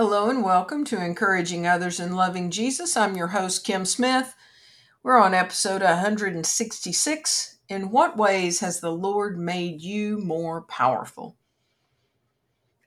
Hello 0.00 0.30
and 0.30 0.44
welcome 0.44 0.84
to 0.84 1.04
Encouraging 1.04 1.66
Others 1.66 1.98
and 1.98 2.16
Loving 2.16 2.52
Jesus. 2.52 2.96
I'm 2.96 3.16
your 3.16 3.26
host, 3.26 3.64
Kim 3.64 3.84
Smith. 3.84 4.36
We're 5.02 5.18
on 5.18 5.34
episode 5.34 5.82
166. 5.82 7.58
In 7.68 7.90
what 7.90 8.16
ways 8.16 8.60
has 8.60 8.78
the 8.78 8.92
Lord 8.92 9.36
made 9.36 9.82
you 9.82 10.18
more 10.18 10.62
powerful? 10.62 11.36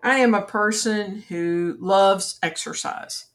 I 0.02 0.20
am 0.20 0.34
a 0.34 0.41
person 0.41 1.26
who 1.27 1.76
loves 1.82 2.39
exercise. 2.41 3.25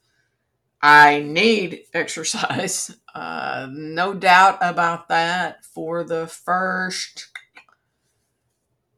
I 0.80 1.20
need 1.20 1.82
exercise, 1.92 2.96
uh, 3.14 3.68
no 3.70 4.14
doubt 4.14 4.56
about 4.62 5.08
that. 5.08 5.66
For 5.66 6.02
the 6.02 6.26
first, 6.26 7.28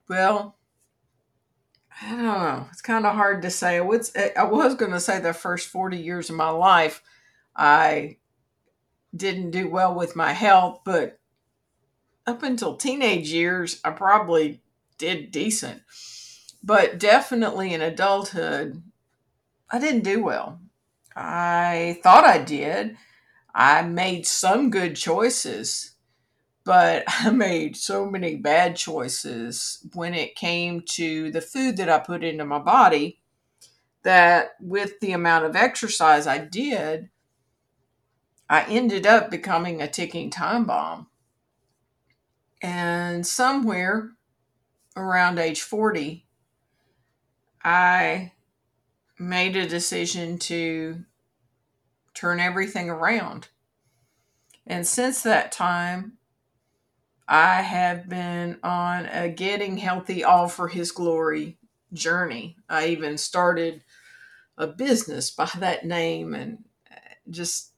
well, 0.09 0.58
I 2.01 2.11
don't 2.11 2.23
know. 2.23 2.67
It's 2.71 2.81
kind 2.81 3.07
of 3.07 3.15
hard 3.15 3.43
to 3.43 3.51
say. 3.51 3.79
I 3.79 3.81
eh, 3.81 4.43
was 4.45 4.75
going 4.75 4.93
to 4.93 5.01
say 5.01 5.21
the 5.21 5.33
first 5.33 5.69
40 5.69 5.97
years 5.97 6.31
of 6.31 6.37
my 6.37 6.51
life, 6.51 7.03
I 7.57 8.19
didn't 9.15 9.51
do 9.51 9.69
well 9.69 9.95
with 9.95 10.15
my 10.15 10.33
health, 10.33 10.81
but 10.85 11.19
up 12.27 12.43
until 12.43 12.77
teenage 12.77 13.33
years, 13.33 13.81
I 13.85 13.91
probably 13.91 14.61
did 14.99 15.33
decent. 15.33 15.83
But 16.63 16.99
definitely 16.99 17.73
in 17.73 17.81
adulthood, 17.81 18.83
I 19.71 19.79
didn't 19.79 20.05
do 20.05 20.23
well. 20.23 20.61
I 21.17 21.99
thought 22.03 22.25
I 22.25 22.39
did. 22.39 22.97
I 23.55 23.83
made 23.83 24.27
some 24.27 24.71
good 24.71 24.95
choices, 24.95 25.97
but 26.69 27.05
I 27.09 27.31
made 27.31 27.79
so 27.79 28.05
many 28.05 28.37
bad 28.37 28.77
choices 28.77 29.79
when 29.95 30.13
it 30.13 30.37
came 30.37 30.83
to 30.91 31.33
the 31.33 31.41
food 31.41 31.79
that 31.79 31.89
I 31.89 31.99
put 31.99 32.23
into 32.23 32.45
my 32.45 32.59
body 32.59 33.21
that 34.03 34.51
with 34.61 35.01
the 35.01 35.13
amount 35.13 35.47
of 35.47 35.57
exercise 35.57 36.27
I 36.27 36.37
did, 36.37 37.09
I 38.51 38.65
ended 38.65 39.07
up 39.07 39.31
becoming 39.31 39.81
a 39.81 39.89
ticking 39.89 40.31
time 40.31 40.67
bomb. 40.67 41.07
And 42.61 43.27
somewhere 43.27 44.11
around 44.95 45.39
age 45.39 45.63
40, 45.63 46.27
I 47.65 48.33
made 49.19 49.57
a 49.57 49.67
decision 49.67 50.39
to 50.41 51.05
turn 52.13 52.41
everything 52.41 52.91
around. 52.91 53.49
And 54.67 54.87
since 54.87 55.23
that 55.23 55.51
time, 55.51 56.18
I 57.29 57.61
have 57.61 58.09
been 58.09 58.59
on 58.63 59.05
a 59.07 59.29
getting 59.29 59.77
healthy 59.77 60.25
all 60.25 60.49
for 60.49 60.69
his 60.69 60.93
glory 60.93 61.59
journey. 61.93 62.57
I 62.71 62.89
even 62.89 63.19
started 63.19 63.85
a 64.57 64.67
business 64.67 65.31
by 65.31 65.51
that 65.59 65.85
name 65.85 66.35
and 66.35 66.65
uh, 66.91 66.97
just 67.31 67.73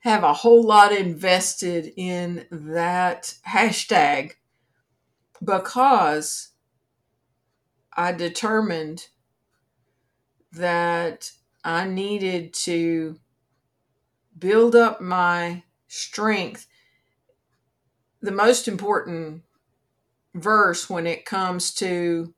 have 0.00 0.22
a 0.22 0.32
whole 0.32 0.62
lot 0.62 0.92
invested 0.92 1.92
in 1.96 2.46
that 2.50 3.34
hashtag 3.46 4.34
because 5.44 6.50
I 7.92 8.12
determined 8.12 9.08
that 10.52 11.32
I 11.64 11.86
needed 11.86 12.54
to 12.54 13.18
build 14.38 14.76
up 14.76 15.00
my 15.00 15.64
strength 15.88 16.66
the 18.20 18.32
most 18.32 18.68
important 18.68 19.42
verse 20.34 20.88
when 20.88 21.06
it 21.06 21.24
comes 21.24 21.72
to 21.74 22.34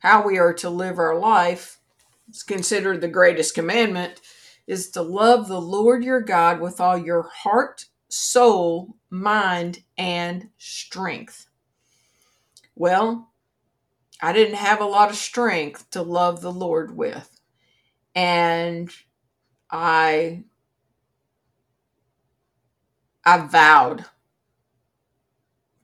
how 0.00 0.26
we 0.26 0.38
are 0.38 0.52
to 0.52 0.68
live 0.68 0.98
our 0.98 1.18
life, 1.18 1.78
it's 2.28 2.42
considered 2.42 3.00
the 3.00 3.08
greatest 3.08 3.54
commandment, 3.54 4.20
is 4.66 4.90
to 4.90 5.02
love 5.02 5.48
the 5.48 5.60
Lord 5.60 6.04
your 6.04 6.20
God 6.20 6.60
with 6.60 6.80
all 6.80 6.98
your 6.98 7.22
heart, 7.22 7.86
soul, 8.08 8.96
mind, 9.10 9.82
and 9.96 10.48
strength. 10.58 11.46
Well, 12.74 13.30
I 14.20 14.32
didn't 14.32 14.56
have 14.56 14.80
a 14.80 14.86
lot 14.86 15.10
of 15.10 15.16
strength 15.16 15.90
to 15.90 16.02
love 16.02 16.40
the 16.40 16.52
Lord 16.52 16.96
with. 16.96 17.30
And 18.14 18.90
I 19.70 20.44
I 23.24 23.38
vowed 23.46 24.04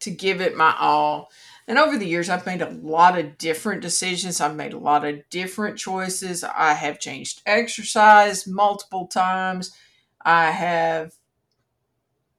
to 0.00 0.11
give 0.11 0.41
it 0.41 0.56
my 0.56 0.75
all. 0.78 1.31
And 1.69 1.78
over 1.78 1.97
the 1.97 2.06
years, 2.06 2.28
I've 2.28 2.47
made 2.47 2.62
a 2.62 2.71
lot 2.71 3.19
of 3.19 3.38
different 3.38 3.81
decisions. 3.81 4.41
I've 4.41 4.56
made 4.56 4.72
a 4.72 4.78
lot 4.78 5.05
of 5.05 5.28
different 5.31 5.78
choices. 5.78 6.43
I 6.43 6.75
have 6.75 6.99
changed 6.99 7.43
exercise 7.47 8.47
multiple 8.47 9.06
times. 9.06 9.72
I 10.21 10.50
have 10.50 11.12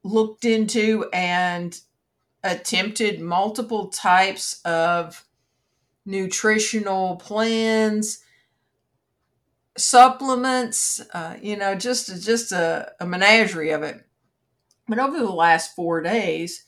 looked 0.03 0.45
into 0.45 1.05
and 1.13 1.79
attempted 2.43 3.21
multiple 3.21 3.87
types 3.87 4.59
of 4.65 5.25
nutritional 6.05 7.15
plans, 7.17 8.23
supplements, 9.77 11.01
uh, 11.13 11.37
you 11.41 11.55
know, 11.55 11.75
just 11.75 12.07
just 12.23 12.51
a, 12.51 12.91
a 12.99 13.05
menagerie 13.05 13.71
of 13.71 13.83
it. 13.83 14.03
But 14.87 14.99
over 14.99 15.19
the 15.19 15.31
last 15.31 15.75
four 15.75 16.01
days, 16.01 16.65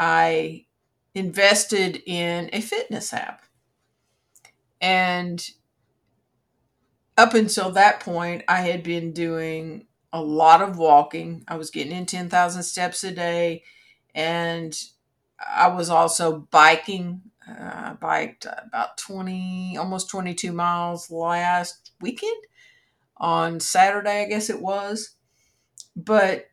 I 0.00 0.66
invested 1.14 2.02
in 2.06 2.50
a 2.54 2.62
fitness 2.62 3.12
app. 3.12 3.42
And 4.80 5.46
up 7.18 7.34
until 7.34 7.70
that 7.72 8.00
point, 8.00 8.42
I 8.48 8.62
had 8.62 8.82
been 8.82 9.12
doing 9.12 9.86
a 10.12 10.22
lot 10.22 10.62
of 10.62 10.78
walking. 10.78 11.44
I 11.46 11.56
was 11.56 11.70
getting 11.70 11.92
in 11.92 12.06
10,000 12.06 12.62
steps 12.62 13.04
a 13.04 13.12
day. 13.12 13.62
And 14.14 14.76
I 15.38 15.68
was 15.68 15.90
also 15.90 16.48
biking. 16.50 17.22
Uh, 17.48 17.90
I 17.90 17.96
biked 18.00 18.46
about 18.46 18.96
20, 18.96 19.76
almost 19.76 20.08
22 20.08 20.52
miles 20.52 21.10
last 21.10 21.92
weekend 22.00 22.42
on 23.18 23.60
Saturday, 23.60 24.22
I 24.22 24.28
guess 24.28 24.50
it 24.50 24.60
was. 24.60 25.16
But 25.96 26.48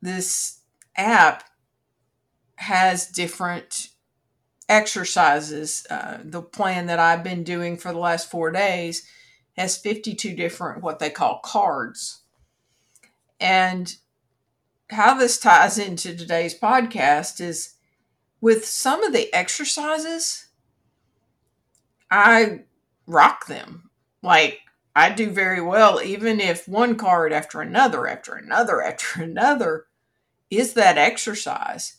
this 0.00 0.60
app 0.96 1.44
has 2.58 3.06
different 3.06 3.90
exercises. 4.68 5.86
Uh, 5.88 6.18
the 6.22 6.42
plan 6.42 6.86
that 6.86 6.98
I've 6.98 7.22
been 7.22 7.44
doing 7.44 7.76
for 7.76 7.92
the 7.92 7.98
last 7.98 8.30
four 8.30 8.50
days 8.50 9.06
has 9.56 9.76
52 9.76 10.34
different, 10.34 10.82
what 10.82 10.98
they 10.98 11.08
call 11.08 11.40
cards. 11.44 12.22
And 13.38 13.94
how 14.90 15.16
this 15.16 15.38
ties 15.38 15.78
into 15.78 16.16
today's 16.16 16.58
podcast 16.58 17.40
is 17.40 17.74
with 18.40 18.64
some 18.64 19.04
of 19.04 19.12
the 19.12 19.32
exercises, 19.32 20.48
I 22.10 22.62
rock 23.06 23.46
them. 23.46 23.90
Like, 24.20 24.60
I 24.96 25.10
do 25.10 25.30
very 25.30 25.60
well, 25.60 26.02
even 26.02 26.40
if 26.40 26.66
one 26.66 26.96
card 26.96 27.32
after 27.32 27.60
another, 27.60 28.08
after 28.08 28.34
another, 28.34 28.82
after 28.82 29.22
another 29.22 29.86
is 30.50 30.74
that 30.74 30.98
exercise. 30.98 31.97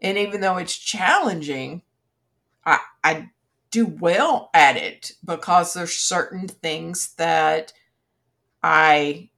And 0.00 0.16
even 0.18 0.40
though 0.40 0.56
it's 0.58 0.76
challenging, 0.76 1.82
I, 2.64 2.78
I 3.02 3.30
do 3.70 3.86
well 3.86 4.50
at 4.54 4.76
it 4.76 5.12
because 5.24 5.74
there's 5.74 5.94
certain 5.94 6.48
things 6.48 7.14
that 7.16 7.72
I, 8.62 9.30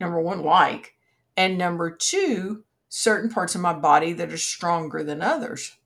number 0.00 0.20
one, 0.20 0.42
like, 0.42 0.94
and 1.36 1.56
number 1.56 1.90
two, 1.90 2.64
certain 2.88 3.30
parts 3.30 3.54
of 3.54 3.60
my 3.60 3.72
body 3.72 4.12
that 4.14 4.32
are 4.32 4.38
stronger 4.38 5.04
than 5.04 5.22
others. 5.22 5.76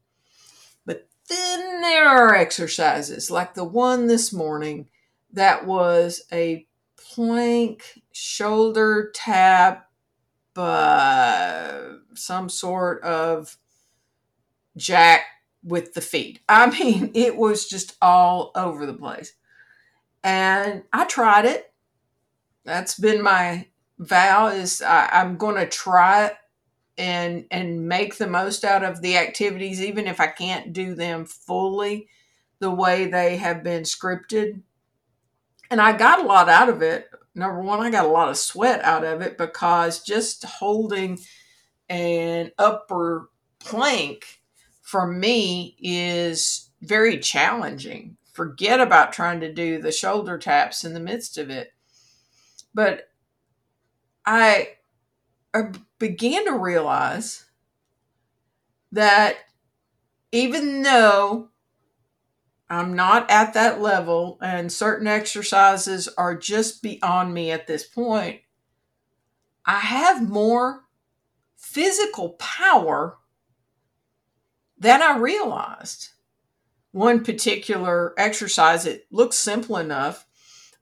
But 0.87 1.09
then 1.29 1.81
there 1.83 2.09
are 2.09 2.35
exercises 2.35 3.31
like 3.31 3.55
the 3.55 3.65
one 3.65 4.07
this 4.07 4.33
morning 4.33 4.89
that 5.33 5.67
was 5.67 6.23
a 6.33 6.67
plank 6.97 8.03
shoulder 8.13 9.11
tap, 9.15 9.91
uh, 10.57 11.83
some 12.15 12.49
sort 12.49 13.03
of 13.03 13.57
jack 14.77 15.23
with 15.63 15.95
the 15.95 16.01
feet. 16.01 16.41
I 16.49 16.71
mean, 16.71 17.11
it 17.15 17.37
was 17.37 17.67
just 17.67 17.97
all 18.03 18.51
over 18.55 18.87
the 18.87 18.95
place. 18.95 19.33
And 20.25 20.85
I 20.93 21.05
tried 21.05 21.47
it. 21.47 21.73
That's 22.65 22.99
been 22.99 23.23
my 23.23 23.67
vow 23.99 24.49
is 24.49 24.83
I, 24.83 25.09
I'm 25.13 25.37
going 25.37 25.57
to 25.57 25.69
try 25.69 26.27
it 26.27 26.37
and 26.99 27.47
and 27.51 27.89
make 27.89 28.17
the 28.17 28.27
most 28.27 28.65
out 28.65 28.85
of 28.85 29.01
the 29.01 29.17
activities 29.17 29.81
even 29.81 30.07
if 30.07 30.21
I 30.21 30.27
can't 30.27 30.73
do 30.73 30.95
them 30.95 31.25
fully 31.25 32.09
the 32.59 32.71
way 32.71 33.07
they 33.07 33.39
have 33.39 33.65
been 33.65 33.83
scripted. 33.83 34.61
And 35.71 35.81
I 35.81 35.97
got 35.97 36.23
a 36.23 36.27
lot 36.27 36.49
out 36.49 36.69
of 36.69 36.83
it. 36.83 37.09
Number 37.35 37.61
one, 37.61 37.81
I 37.81 37.91
got 37.91 38.05
a 38.05 38.09
lot 38.09 38.29
of 38.29 38.37
sweat 38.37 38.85
out 38.85 39.05
of 39.05 39.21
it 39.21 39.37
because 39.37 40.03
just 40.03 40.45
holding 40.45 41.19
an 41.89 42.53
upper 42.59 43.31
plank 43.59 44.42
for 44.83 45.07
me 45.07 45.77
is 45.81 46.69
very 46.83 47.19
challenging 47.19 48.17
forget 48.33 48.81
about 48.81 49.13
trying 49.13 49.41
to 49.41 49.53
do 49.53 49.81
the 49.81 49.93
shoulder 49.93 50.39
taps 50.39 50.85
in 50.85 50.95
the 50.95 51.01
midst 51.01 51.39
of 51.39 51.51
it. 51.51 51.73
But 52.75 53.11
I, 54.25 54.71
began 55.99 56.47
to 56.47 56.59
realize 56.59 57.45
that 58.91 59.37
even 60.33 60.83
though 60.83 61.51
I'm 62.71 62.97
not 62.97 63.31
at 63.31 63.53
that 63.53 63.83
level 63.83 64.39
and 64.41 64.73
certain 64.73 65.07
exercises 65.07 66.09
are 66.17 66.35
just 66.35 66.83
beyond 66.83 67.35
me 67.35 67.51
at 67.51 67.67
this 67.67 67.87
point, 67.87 68.41
I 69.67 69.81
have 69.81 70.27
more 70.27 70.85
physical 71.55 72.31
power 72.31 73.19
than 74.83 75.01
I 75.01 75.17
realized. 75.17 76.09
One 76.91 77.25
particular 77.25 78.15
exercise, 78.19 78.85
it 78.85 79.07
looks 79.13 79.39
simple 79.39 79.77
enough, 79.77 80.27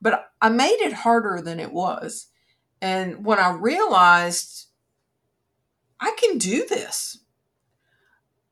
but 0.01 0.31
I 0.41 0.49
made 0.49 0.81
it 0.81 0.93
harder 0.93 1.43
than 1.43 1.61
it 1.61 1.71
was. 1.71 2.29
And 2.81 3.27
when 3.27 3.39
I 3.39 3.53
realized 3.53 4.69
I 6.01 6.17
can 6.19 6.39
do 6.39 6.67
this, 6.67 7.19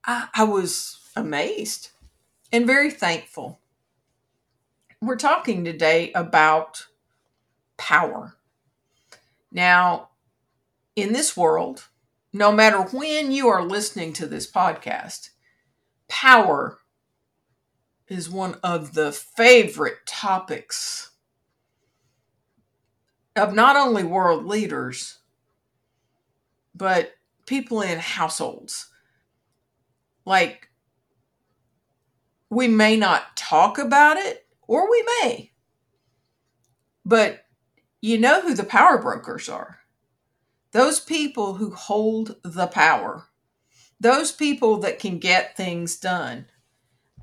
I, 0.05 0.29
I 0.35 0.45
was 0.45 1.01
amazed 1.17 1.93
and 2.53 2.67
very 2.67 2.91
thankful. 2.91 3.59
We're 5.01 5.17
talking 5.17 5.65
today 5.65 6.13
about 6.13 6.89
power. 7.79 8.37
Now, 9.51 10.11
in 10.95 11.15
this 11.15 11.35
world, 11.39 11.89
no 12.35 12.53
matter 12.53 12.83
when 12.83 13.33
you 13.33 13.49
are 13.49 13.63
listening 13.63 14.13
to 14.15 14.27
this 14.27 14.51
podcast, 14.51 15.31
power 16.09 16.79
is 18.09 18.31
one 18.31 18.55
of 18.63 18.95
the 18.95 19.13
favorite 19.13 19.99
topics 20.07 21.11
of 23.37 23.55
not 23.55 23.77
only 23.77 24.03
world 24.03 24.45
leaders, 24.45 25.19
but 26.75 27.13
people 27.47 27.83
in 27.83 27.99
households. 27.99 28.89
Like, 30.25 30.69
we 32.51 32.69
may 32.69 32.97
not 32.97 33.37
talk 33.37 33.79
about 33.79 34.17
it, 34.17 34.47
or 34.67 34.91
we 34.91 35.03
may, 35.23 35.53
but 37.05 37.45
you 38.01 38.19
know 38.19 38.41
who 38.43 38.55
the 38.55 38.65
power 38.65 39.01
brokers 39.01 39.49
are. 39.49 39.81
Those 40.73 41.01
people 41.01 41.55
who 41.55 41.71
hold 41.71 42.37
the 42.43 42.67
power, 42.67 43.28
those 44.01 44.33
people 44.33 44.79
that 44.79 44.99
can 44.99 45.19
get 45.19 45.57
things 45.57 45.97
done. 45.97 46.47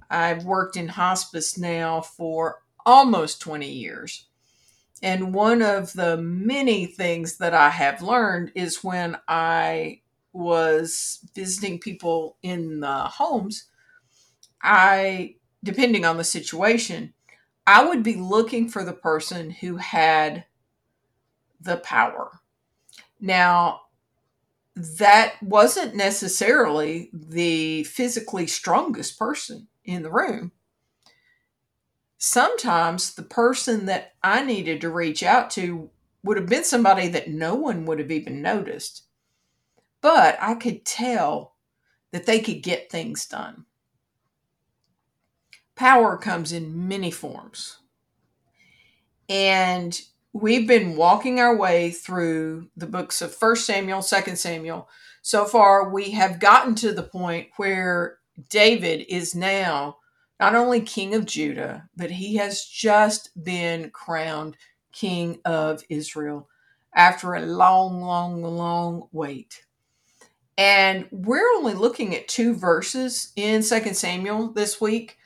I've 0.10 0.44
worked 0.44 0.78
in 0.78 0.90
hospice 0.90 1.58
now 1.58 2.02
for 2.02 2.62
almost 2.86 3.42
20 3.42 3.70
years. 3.70 4.26
And 5.02 5.34
one 5.34 5.62
of 5.62 5.94
the 5.94 6.18
many 6.18 6.86
things 6.86 7.38
that 7.38 7.54
I 7.54 7.70
have 7.70 8.02
learned 8.02 8.52
is 8.56 8.84
when 8.84 9.18
I 9.28 10.02
was 10.34 11.20
visiting 11.34 11.80
people 11.80 12.38
in 12.42 12.80
the 12.82 13.04
homes, 13.04 13.66
I, 14.62 15.36
depending 15.64 16.06
on 16.06 16.18
the 16.18 16.24
situation, 16.24 17.14
I 17.68 17.86
would 17.86 18.04
be 18.04 18.16
looking 18.16 18.70
for 18.70 18.84
the 18.84 18.94
person 18.94 19.50
who 19.50 19.78
had 19.78 20.46
the 21.60 21.78
power. 21.78 22.40
Now, 23.20 23.82
that 24.76 25.42
wasn't 25.42 25.96
necessarily 25.96 27.10
the 27.14 27.84
physically 27.86 28.48
strongest 28.48 29.18
person 29.18 29.68
in 29.86 30.04
the 30.04 30.12
room. 30.12 30.52
Sometimes 32.18 33.14
the 33.14 33.24
person 33.24 33.86
that 33.86 34.16
I 34.24 34.44
needed 34.44 34.82
to 34.82 34.90
reach 34.90 35.24
out 35.24 35.50
to 35.52 35.90
would 36.24 36.38
have 36.38 36.48
been 36.48 36.64
somebody 36.64 37.08
that 37.10 37.30
no 37.30 37.56
one 37.56 37.86
would 37.86 38.00
have 38.00 38.12
even 38.12 38.42
noticed. 38.42 39.04
But 40.02 40.38
I 40.42 40.56
could 40.56 40.86
tell 40.86 41.56
that 42.12 42.26
they 42.26 42.40
could 42.40 42.64
get 42.64 42.90
things 42.90 43.26
done. 43.26 43.66
Power 45.76 46.18
comes 46.18 46.52
in 46.52 46.88
many 46.88 47.12
forms. 47.12 47.78
And 49.30 50.00
we've 50.36 50.68
been 50.68 50.98
walking 50.98 51.40
our 51.40 51.56
way 51.56 51.90
through 51.90 52.68
the 52.76 52.86
books 52.86 53.22
of 53.22 53.34
First 53.34 53.66
Samuel, 53.66 54.02
Second 54.02 54.36
Samuel. 54.36 54.90
So 55.22 55.46
far, 55.46 55.90
we 55.90 56.12
have 56.12 56.42
gotten 56.42 56.76
to 56.76 56.92
the 56.92 57.04
point 57.04 57.48
where 57.56 58.18
David 58.50 59.06
is 59.08 59.34
now 59.34 59.98
not 60.38 60.54
only 60.54 60.82
king 60.82 61.16
of 61.16 61.26
Judah, 61.26 61.90
but 61.96 62.12
he 62.12 62.36
has 62.36 62.66
just 62.66 63.32
been 63.42 63.92
crowned 63.92 64.58
king 64.92 65.40
of 65.46 65.86
Israel 65.88 66.50
after 66.94 67.36
a 67.36 67.46
long, 67.46 68.02
long, 68.02 68.44
long 68.44 69.08
wait. 69.14 69.64
And 70.58 71.08
we're 71.12 71.50
only 71.56 71.76
looking 71.76 72.14
at 72.14 72.28
two 72.28 72.54
verses 72.54 73.32
in 73.38 73.64
Second 73.64 73.96
Samuel 73.96 74.52
this 74.52 74.82
week 74.82 75.18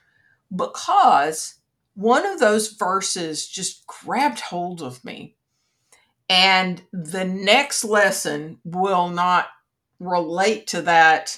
because 0.55 1.55
one 1.99 2.25
of 2.25 2.39
those 2.39 2.69
verses 2.69 3.45
just 3.45 3.85
grabbed 3.85 4.39
hold 4.39 4.81
of 4.81 5.03
me. 5.03 5.35
And 6.29 6.81
the 6.93 7.25
next 7.25 7.83
lesson 7.83 8.59
will 8.63 9.09
not 9.09 9.49
relate 9.99 10.67
to 10.67 10.81
that 10.83 11.37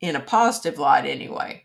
in 0.00 0.14
a 0.14 0.20
positive 0.20 0.78
light 0.78 1.06
anyway. 1.06 1.64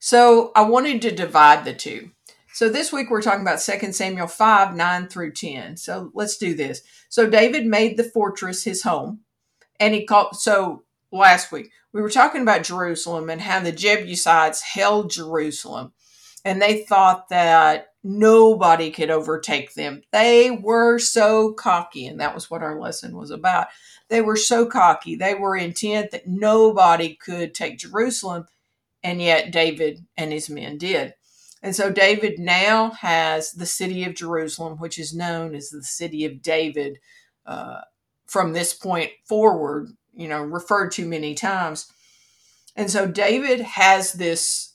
So 0.00 0.50
I 0.56 0.62
wanted 0.62 1.00
to 1.02 1.14
divide 1.14 1.64
the 1.64 1.74
two. 1.74 2.10
So 2.52 2.68
this 2.68 2.92
week 2.92 3.08
we're 3.08 3.22
talking 3.22 3.42
about 3.42 3.60
2 3.60 3.92
Samuel 3.92 4.26
5 4.26 4.74
9 4.74 5.06
through 5.06 5.34
10. 5.34 5.76
So 5.76 6.10
let's 6.12 6.36
do 6.36 6.54
this. 6.54 6.82
So 7.08 7.30
David 7.30 7.66
made 7.66 7.96
the 7.96 8.02
fortress 8.02 8.64
his 8.64 8.82
home, 8.82 9.20
and 9.78 9.94
he 9.94 10.04
called. 10.04 10.34
So 10.34 10.82
last 11.12 11.52
week 11.52 11.70
we 11.92 12.02
were 12.02 12.10
talking 12.10 12.42
about 12.42 12.64
Jerusalem 12.64 13.30
and 13.30 13.42
how 13.42 13.60
the 13.60 13.70
Jebusites 13.70 14.60
held 14.60 15.10
Jerusalem 15.12 15.92
and 16.44 16.60
they 16.60 16.82
thought 16.82 17.28
that 17.30 17.88
nobody 18.02 18.90
could 18.90 19.10
overtake 19.10 19.74
them. 19.74 20.02
They 20.12 20.50
were 20.50 20.98
so 20.98 21.52
cocky, 21.52 22.06
and 22.06 22.20
that 22.20 22.34
was 22.34 22.50
what 22.50 22.62
our 22.62 22.78
lesson 22.78 23.16
was 23.16 23.30
about. 23.30 23.68
They 24.08 24.20
were 24.20 24.36
so 24.36 24.66
cocky. 24.66 25.16
They 25.16 25.34
were 25.34 25.56
intent 25.56 26.10
that 26.10 26.28
nobody 26.28 27.14
could 27.14 27.54
take 27.54 27.78
Jerusalem, 27.78 28.46
and 29.02 29.22
yet 29.22 29.50
David 29.50 30.04
and 30.16 30.32
his 30.32 30.50
men 30.50 30.76
did. 30.76 31.14
And 31.62 31.74
so 31.74 31.90
David 31.90 32.38
now 32.38 32.90
has 32.90 33.52
the 33.52 33.64
city 33.64 34.04
of 34.04 34.14
Jerusalem, 34.14 34.76
which 34.76 34.98
is 34.98 35.14
known 35.14 35.54
as 35.54 35.70
the 35.70 35.82
city 35.82 36.26
of 36.26 36.42
David 36.42 36.98
uh, 37.46 37.80
from 38.26 38.52
this 38.52 38.74
point 38.74 39.12
forward, 39.26 39.88
you 40.12 40.28
know, 40.28 40.42
referred 40.42 40.90
to 40.92 41.08
many 41.08 41.34
times. 41.34 41.90
And 42.76 42.90
so 42.90 43.06
David 43.06 43.60
has 43.60 44.12
this 44.12 44.73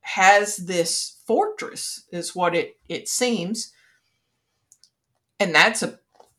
has 0.00 0.56
this 0.56 1.20
fortress, 1.26 2.04
is 2.12 2.34
what 2.34 2.54
it, 2.54 2.76
it 2.88 3.08
seems. 3.08 3.72
And 5.38 5.54
that's 5.54 5.82
a 5.82 5.98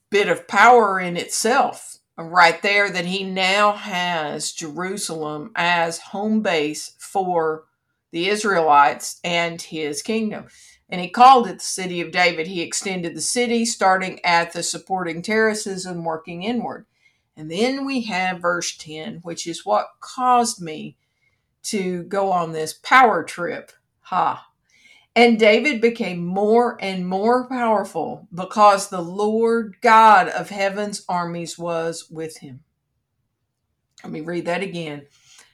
bit 0.09 0.27
of 0.27 0.47
power 0.47 0.99
in 0.99 1.17
itself, 1.17 1.97
right 2.17 2.61
there, 2.61 2.89
that 2.89 3.05
he 3.05 3.23
now 3.23 3.73
has 3.73 4.51
Jerusalem 4.51 5.51
as 5.55 5.99
home 5.99 6.41
base 6.41 6.95
for 6.99 7.65
the 8.11 8.27
Israelites 8.27 9.19
and 9.23 9.61
his 9.61 10.01
kingdom. 10.01 10.47
And 10.89 10.99
he 10.99 11.09
called 11.09 11.47
it 11.47 11.59
the 11.59 11.63
city 11.63 12.01
of 12.01 12.11
David. 12.11 12.47
He 12.47 12.61
extended 12.61 13.15
the 13.15 13.21
city, 13.21 13.63
starting 13.63 14.19
at 14.25 14.51
the 14.51 14.61
supporting 14.61 15.21
terraces 15.21 15.85
and 15.85 16.05
working 16.05 16.43
inward. 16.43 16.85
And 17.37 17.49
then 17.49 17.85
we 17.85 18.01
have 18.01 18.41
verse 18.41 18.75
10, 18.75 19.21
which 19.23 19.47
is 19.47 19.65
what 19.65 19.87
caused 20.01 20.61
me 20.61 20.97
to 21.63 22.03
go 22.03 22.31
on 22.31 22.51
this 22.51 22.73
power 22.73 23.23
trip. 23.23 23.71
Ha. 24.01 24.47
And 25.15 25.39
David 25.39 25.81
became 25.81 26.23
more 26.25 26.77
and 26.81 27.05
more 27.07 27.47
powerful 27.47 28.27
because 28.33 28.89
the 28.89 29.01
Lord 29.01 29.75
God 29.81 30.29
of 30.29 30.49
heaven's 30.49 31.03
armies 31.09 31.59
was 31.59 32.09
with 32.09 32.37
him. 32.37 32.61
Let 34.03 34.13
me 34.13 34.21
read 34.21 34.45
that 34.45 34.63
again. 34.63 35.07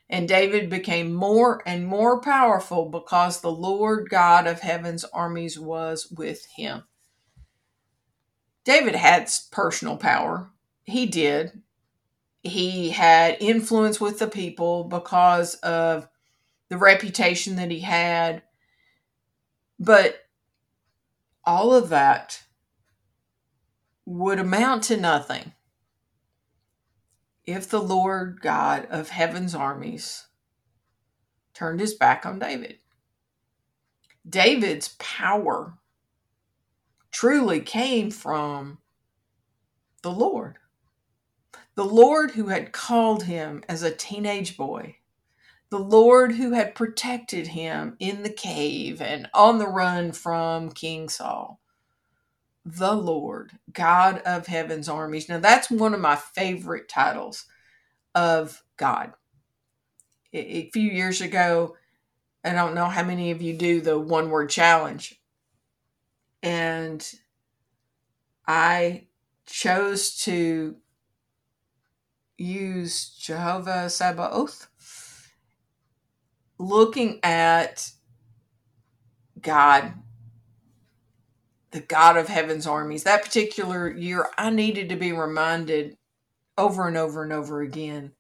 And 0.09 0.27
David 0.27 0.69
became 0.69 1.13
more 1.13 1.61
and 1.65 1.85
more 1.85 2.21
powerful 2.21 2.89
because 2.89 3.41
the 3.41 3.51
Lord 3.51 4.09
God 4.09 4.47
of 4.47 4.61
heaven's 4.61 5.03
armies 5.03 5.59
was 5.59 6.09
with 6.11 6.45
him. 6.55 6.83
David 8.63 8.95
had 8.95 9.29
personal 9.51 9.97
power. 9.97 10.49
He 10.83 11.05
did 11.05 11.61
he 12.43 12.89
had 12.91 13.37
influence 13.39 13.99
with 13.99 14.19
the 14.19 14.27
people 14.27 14.83
because 14.85 15.55
of 15.55 16.07
the 16.69 16.77
reputation 16.77 17.55
that 17.57 17.71
he 17.71 17.81
had. 17.81 18.43
But 19.79 20.19
all 21.45 21.73
of 21.73 21.89
that 21.89 22.43
would 24.05 24.39
amount 24.39 24.83
to 24.85 24.97
nothing 24.97 25.53
if 27.45 27.69
the 27.69 27.81
Lord 27.81 28.41
God 28.41 28.87
of 28.89 29.09
heaven's 29.09 29.55
armies 29.55 30.27
turned 31.53 31.79
his 31.79 31.93
back 31.93 32.25
on 32.25 32.39
David. 32.39 32.77
David's 34.27 34.95
power 34.99 35.75
truly 37.11 37.61
came 37.61 38.11
from 38.11 38.79
the 40.03 40.11
Lord. 40.11 40.57
The 41.77 41.85
Lord 41.85 42.31
who 42.31 42.47
had 42.47 42.73
called 42.73 43.25
him 43.25 43.63
as 43.69 43.83
a 43.83 43.95
teenage 43.95 44.57
boy. 44.57 44.97
The 45.69 45.79
Lord 45.79 46.33
who 46.33 46.53
had 46.53 46.75
protected 46.75 47.49
him 47.49 47.97
in 47.99 48.23
the 48.23 48.31
cave 48.31 48.99
and 48.99 49.29
on 49.33 49.59
the 49.59 49.67
run 49.67 50.11
from 50.11 50.71
King 50.71 51.07
Saul. 51.07 51.61
The 52.65 52.95
Lord, 52.95 53.59
God 53.71 54.23
of 54.25 54.47
heaven's 54.47 54.89
armies. 54.89 55.29
Now, 55.29 55.39
that's 55.39 55.69
one 55.69 55.93
of 55.93 56.01
my 56.01 56.15
favorite 56.17 56.89
titles 56.89 57.45
of 58.15 58.63
God. 58.75 59.13
A 60.33 60.71
few 60.71 60.89
years 60.89 61.21
ago, 61.21 61.77
I 62.43 62.53
don't 62.53 62.75
know 62.75 62.85
how 62.87 63.03
many 63.03 63.29
of 63.29 63.43
you 63.43 63.53
do 63.53 63.81
the 63.81 63.99
one 63.99 64.31
word 64.31 64.49
challenge. 64.49 65.21
And 66.41 67.07
I 68.47 69.07
chose 69.45 70.17
to 70.23 70.77
use 72.37 73.09
Jehovah 73.09 73.89
Sabaoth, 73.89 74.67
looking 76.57 77.19
at 77.23 77.91
God, 79.41 79.93
the 81.71 81.81
God 81.81 82.17
of 82.17 82.27
heaven's 82.27 82.67
armies. 82.67 83.03
That 83.03 83.23
particular 83.23 83.89
year, 83.89 84.27
I 84.37 84.49
needed 84.49 84.89
to 84.89 84.95
be 84.95 85.11
reminded 85.11 85.97
over 86.57 86.87
and 86.87 86.97
over 86.97 87.23
and 87.23 87.33
over 87.33 87.61
again 87.61 88.13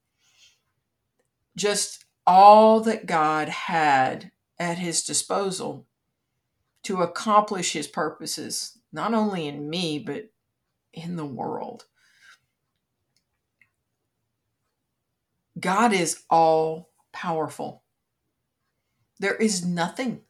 just 1.57 2.05
all 2.25 2.79
that 2.81 3.05
God 3.05 3.49
had 3.49 4.31
at 4.59 4.77
his 4.77 5.03
disposal 5.03 5.85
to 6.83 7.01
accomplish 7.01 7.73
his 7.73 7.87
purposes, 7.87 8.77
not 8.93 9.13
only 9.13 9.47
in 9.47 9.69
me, 9.69 9.99
but 9.99 10.29
in 10.93 11.15
the 11.17 11.25
world. 11.25 11.85
God 15.59 15.93
is 15.93 16.23
all 16.29 16.89
powerful. 17.11 17.83
There 19.19 19.35
is 19.35 19.65
nothing, 19.65 20.21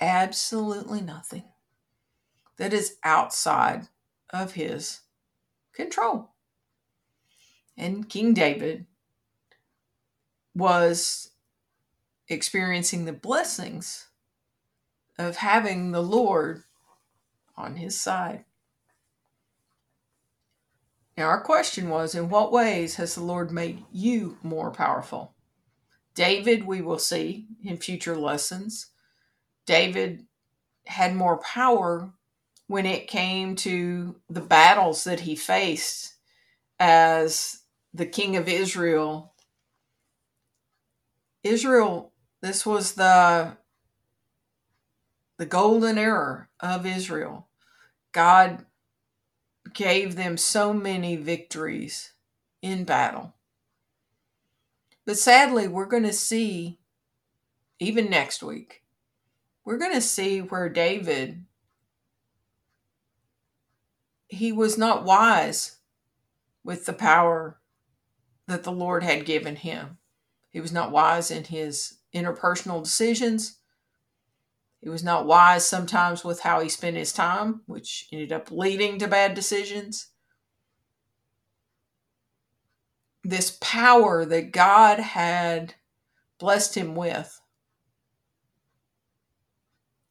absolutely 0.00 1.00
nothing, 1.00 1.44
that 2.56 2.72
is 2.72 2.96
outside 3.04 3.88
of 4.30 4.52
his 4.52 5.00
control. 5.74 6.30
And 7.76 8.08
King 8.08 8.32
David 8.32 8.86
was 10.54 11.30
experiencing 12.28 13.04
the 13.04 13.12
blessings 13.12 14.06
of 15.18 15.36
having 15.36 15.90
the 15.92 16.02
Lord 16.02 16.62
on 17.56 17.76
his 17.76 18.00
side. 18.00 18.44
Now, 21.16 21.26
our 21.26 21.40
question 21.40 21.88
was 21.88 22.14
In 22.14 22.28
what 22.28 22.52
ways 22.52 22.96
has 22.96 23.14
the 23.14 23.22
Lord 23.22 23.50
made 23.50 23.84
you 23.92 24.38
more 24.42 24.70
powerful? 24.70 25.34
David, 26.14 26.66
we 26.66 26.80
will 26.80 26.98
see 26.98 27.46
in 27.62 27.76
future 27.76 28.16
lessons, 28.16 28.88
David 29.66 30.26
had 30.86 31.14
more 31.14 31.38
power 31.38 32.12
when 32.66 32.86
it 32.86 33.08
came 33.08 33.56
to 33.56 34.16
the 34.28 34.40
battles 34.40 35.04
that 35.04 35.20
he 35.20 35.34
faced 35.36 36.14
as 36.78 37.60
the 37.92 38.06
king 38.06 38.36
of 38.36 38.48
Israel. 38.48 39.34
Israel, 41.42 42.12
this 42.40 42.64
was 42.64 42.92
the 42.92 43.56
the 45.36 45.46
golden 45.46 45.98
era 45.98 46.48
of 46.60 46.86
Israel. 46.86 47.48
God 48.12 48.64
gave 49.72 50.16
them 50.16 50.36
so 50.36 50.72
many 50.72 51.16
victories 51.16 52.12
in 52.62 52.84
battle. 52.84 53.34
But 55.06 55.18
sadly, 55.18 55.68
we're 55.68 55.86
going 55.86 56.04
to 56.04 56.12
see, 56.12 56.78
even 57.78 58.08
next 58.08 58.42
week, 58.42 58.82
we're 59.64 59.78
going 59.78 59.94
to 59.94 60.00
see 60.00 60.40
where 60.40 60.68
David, 60.68 61.44
he 64.28 64.52
was 64.52 64.76
not 64.78 65.04
wise 65.04 65.78
with 66.62 66.86
the 66.86 66.92
power 66.92 67.58
that 68.46 68.62
the 68.62 68.72
Lord 68.72 69.02
had 69.02 69.24
given 69.24 69.56
him. 69.56 69.98
He 70.50 70.60
was 70.60 70.72
not 70.72 70.90
wise 70.90 71.30
in 71.30 71.44
his 71.44 71.98
interpersonal 72.14 72.82
decisions. 72.82 73.58
He 74.84 74.90
was 74.90 75.02
not 75.02 75.24
wise 75.24 75.64
sometimes 75.66 76.24
with 76.24 76.40
how 76.40 76.60
he 76.60 76.68
spent 76.68 76.98
his 76.98 77.10
time, 77.10 77.62
which 77.64 78.06
ended 78.12 78.32
up 78.32 78.50
leading 78.50 78.98
to 78.98 79.08
bad 79.08 79.32
decisions. 79.32 80.08
This 83.22 83.56
power 83.62 84.26
that 84.26 84.52
God 84.52 84.98
had 84.98 85.76
blessed 86.38 86.74
him 86.74 86.94
with 86.94 87.40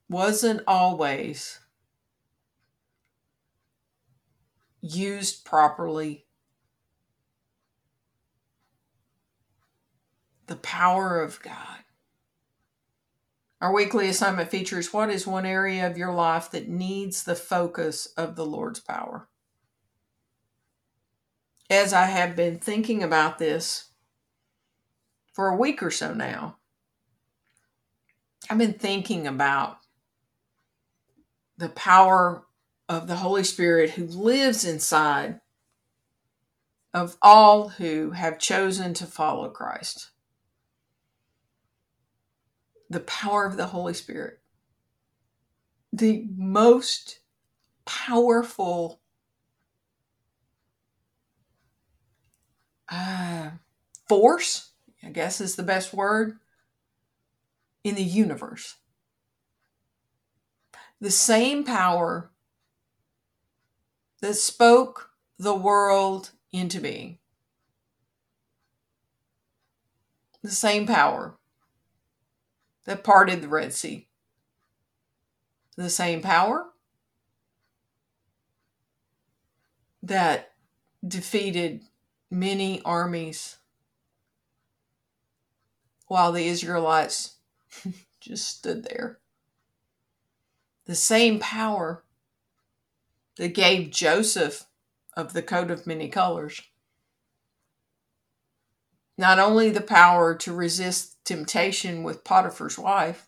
wasn't 0.09 0.63
always 0.65 1.59
used 4.81 5.45
properly. 5.45 6.25
The 10.47 10.55
power 10.55 11.21
of 11.21 11.39
God. 11.43 11.83
Our 13.63 13.71
weekly 13.71 14.09
assignment 14.09 14.51
features 14.51 14.91
what 14.91 15.09
is 15.09 15.25
one 15.25 15.45
area 15.45 15.87
of 15.87 15.97
your 15.97 16.11
life 16.11 16.51
that 16.51 16.67
needs 16.67 17.23
the 17.23 17.33
focus 17.33 18.07
of 18.17 18.35
the 18.35 18.45
Lord's 18.45 18.81
power? 18.81 19.29
As 21.69 21.93
I 21.93 22.07
have 22.07 22.35
been 22.35 22.59
thinking 22.59 23.01
about 23.01 23.39
this 23.39 23.91
for 25.31 25.47
a 25.47 25.55
week 25.55 25.81
or 25.81 25.91
so 25.91 26.13
now, 26.13 26.57
I've 28.49 28.57
been 28.57 28.73
thinking 28.73 29.27
about 29.27 29.77
the 31.57 31.69
power 31.69 32.43
of 32.89 33.07
the 33.07 33.15
Holy 33.15 33.45
Spirit 33.45 33.91
who 33.91 34.07
lives 34.07 34.65
inside 34.65 35.39
of 36.93 37.15
all 37.21 37.69
who 37.69 38.11
have 38.11 38.39
chosen 38.39 38.93
to 38.95 39.05
follow 39.05 39.47
Christ 39.47 40.09
the 42.93 43.01
power 43.01 43.45
of 43.45 43.57
the 43.57 43.67
Holy 43.67 43.93
Spirit. 43.93 44.39
The 45.91 46.25
most 46.35 47.19
powerful 47.85 49.01
uh, 52.89 53.51
force, 54.07 54.71
I 55.03 55.09
guess 55.09 55.41
is 55.41 55.55
the 55.55 55.63
best 55.63 55.93
word, 55.93 56.39
in 57.83 57.95
the 57.95 58.03
universe. 58.03 58.75
The 61.01 61.11
same 61.11 61.63
power 61.63 62.31
that 64.21 64.35
spoke 64.35 65.09
the 65.37 65.55
world 65.55 66.31
into 66.51 66.79
being. 66.79 67.17
The 70.43 70.51
same 70.51 70.87
power 70.87 71.37
that 72.85 73.03
parted 73.03 73.41
the 73.41 73.47
Red 73.47 73.73
Sea. 73.73 74.07
The 75.75 75.89
same 75.89 76.21
power 76.21 76.65
that 80.01 80.51
defeated 81.05 81.81
many 82.29 82.81
armies 82.83 83.57
while 86.07 86.31
the 86.31 86.45
Israelites 86.45 87.37
just 88.19 88.47
stood 88.57 88.83
there. 88.83 89.19
The 90.85 90.95
same 90.95 91.39
power 91.39 92.03
that 93.37 93.55
gave 93.55 93.89
Joseph 93.89 94.65
of 95.15 95.33
the 95.33 95.41
coat 95.41 95.71
of 95.71 95.87
many 95.87 96.09
colors 96.09 96.61
not 99.17 99.39
only 99.39 99.69
the 99.69 99.81
power 99.81 100.35
to 100.35 100.53
resist 100.53 101.23
temptation 101.25 102.03
with 102.03 102.23
Potiphar's 102.23 102.77
wife, 102.77 103.27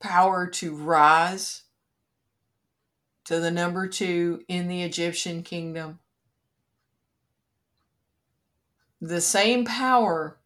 power 0.00 0.46
to 0.46 0.74
rise 0.74 1.62
to 3.24 3.40
the 3.40 3.50
number 3.50 3.88
two 3.88 4.42
in 4.48 4.68
the 4.68 4.82
Egyptian 4.82 5.42
kingdom. 5.42 5.98
The 9.00 9.20
same 9.20 9.64
power 9.64 10.38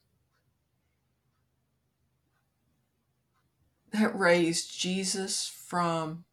that 3.90 4.18
raised 4.18 4.78
Jesus 4.78 5.46
from 5.46 6.24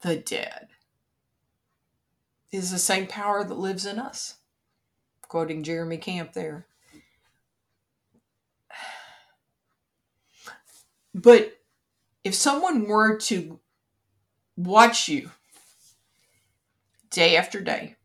the 0.00 0.16
dead 0.16 0.68
is 2.50 2.70
the 2.70 2.78
same 2.78 3.06
power 3.06 3.44
that 3.44 3.54
lives 3.54 3.86
in 3.86 3.98
us 3.98 4.36
quoting 5.32 5.62
Jeremy 5.62 5.96
Camp 5.96 6.34
there. 6.34 6.66
But 11.14 11.58
if 12.22 12.34
someone 12.34 12.84
were 12.84 13.16
to 13.16 13.58
watch 14.58 15.08
you 15.08 15.30
day 17.08 17.34
after 17.34 17.62
day, 17.62 17.96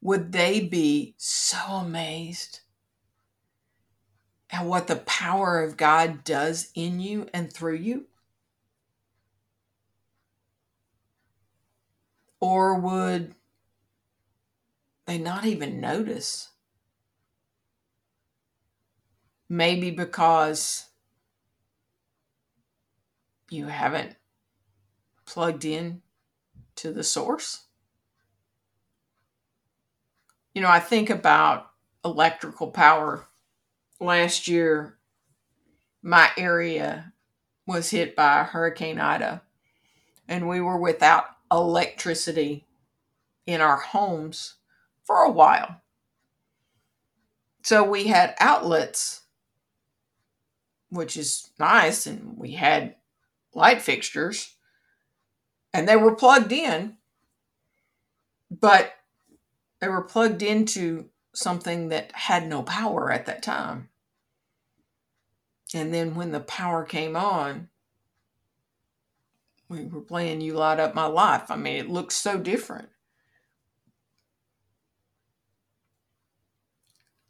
would 0.00 0.32
they 0.32 0.58
be 0.58 1.14
so 1.16 1.60
amazed 1.74 2.62
at 4.50 4.66
what 4.66 4.88
the 4.88 4.96
power 4.96 5.62
of 5.62 5.76
God 5.76 6.24
does 6.24 6.72
in 6.74 6.98
you 6.98 7.28
and 7.32 7.52
through 7.52 7.76
you? 7.76 8.06
Or 12.40 12.74
would 12.80 13.36
they 15.06 15.18
not 15.18 15.44
even 15.44 15.80
notice? 15.80 16.50
Maybe 19.48 19.90
because 19.90 20.86
you 23.50 23.66
haven't 23.66 24.16
plugged 25.26 25.64
in 25.64 26.02
to 26.76 26.92
the 26.92 27.04
source. 27.04 27.64
You 30.54 30.62
know, 30.62 30.70
I 30.70 30.80
think 30.80 31.10
about 31.10 31.70
electrical 32.04 32.70
power. 32.70 33.26
Last 34.00 34.48
year, 34.48 34.98
my 36.02 36.30
area 36.36 37.12
was 37.66 37.90
hit 37.90 38.16
by 38.16 38.42
Hurricane 38.42 38.98
Ida, 38.98 39.42
and 40.28 40.48
we 40.48 40.60
were 40.60 40.78
without 40.78 41.24
electricity 41.50 42.66
in 43.46 43.60
our 43.60 43.76
homes 43.76 44.56
for 45.04 45.22
a 45.22 45.30
while. 45.30 45.80
So 47.62 47.84
we 47.84 48.08
had 48.08 48.34
outlets, 48.40 49.22
which 50.90 51.16
is 51.16 51.50
nice, 51.58 52.06
and 52.06 52.36
we 52.36 52.52
had 52.52 52.96
light 53.54 53.82
fixtures 53.82 54.56
and 55.72 55.88
they 55.88 55.96
were 55.96 56.14
plugged 56.14 56.52
in, 56.52 56.96
but 58.50 58.92
they 59.80 59.88
were 59.88 60.02
plugged 60.02 60.42
into 60.42 61.08
something 61.34 61.88
that 61.88 62.12
had 62.12 62.46
no 62.46 62.62
power 62.62 63.10
at 63.10 63.26
that 63.26 63.42
time. 63.42 63.88
And 65.74 65.92
then 65.92 66.14
when 66.14 66.32
the 66.32 66.40
power 66.40 66.84
came 66.84 67.16
on, 67.16 67.68
we 69.68 69.86
were 69.86 70.02
playing 70.02 70.42
You 70.42 70.54
Light 70.54 70.78
Up 70.78 70.94
My 70.94 71.06
Life. 71.06 71.50
I 71.50 71.56
mean, 71.56 71.76
it 71.76 71.88
looks 71.88 72.14
so 72.14 72.36
different. 72.36 72.90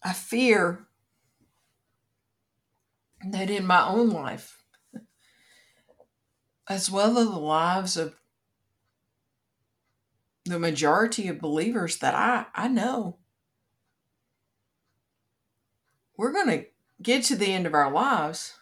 I 0.05 0.13
fear 0.13 0.87
that 3.31 3.51
in 3.51 3.67
my 3.67 3.87
own 3.87 4.11
life, 4.11 4.63
as 6.69 6.91
well 6.91 7.19
as 7.19 7.27
the 7.27 7.39
lives 7.39 7.97
of 7.97 8.17
the 10.45 10.59
majority 10.59 11.29
of 11.29 11.39
believers 11.39 11.99
that 11.99 12.15
I, 12.15 12.47
I 12.55 12.69
know, 12.69 13.19
we're 16.17 16.33
going 16.33 16.49
to 16.49 16.67
get 17.01 17.25
to 17.25 17.37
the 17.37 17.53
end 17.53 17.67
of 17.67 17.75
our 17.75 17.93
lives. 17.93 18.59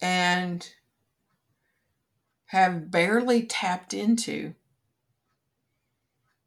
And 0.00 0.68
have 2.46 2.90
barely 2.90 3.44
tapped 3.44 3.94
into 3.94 4.54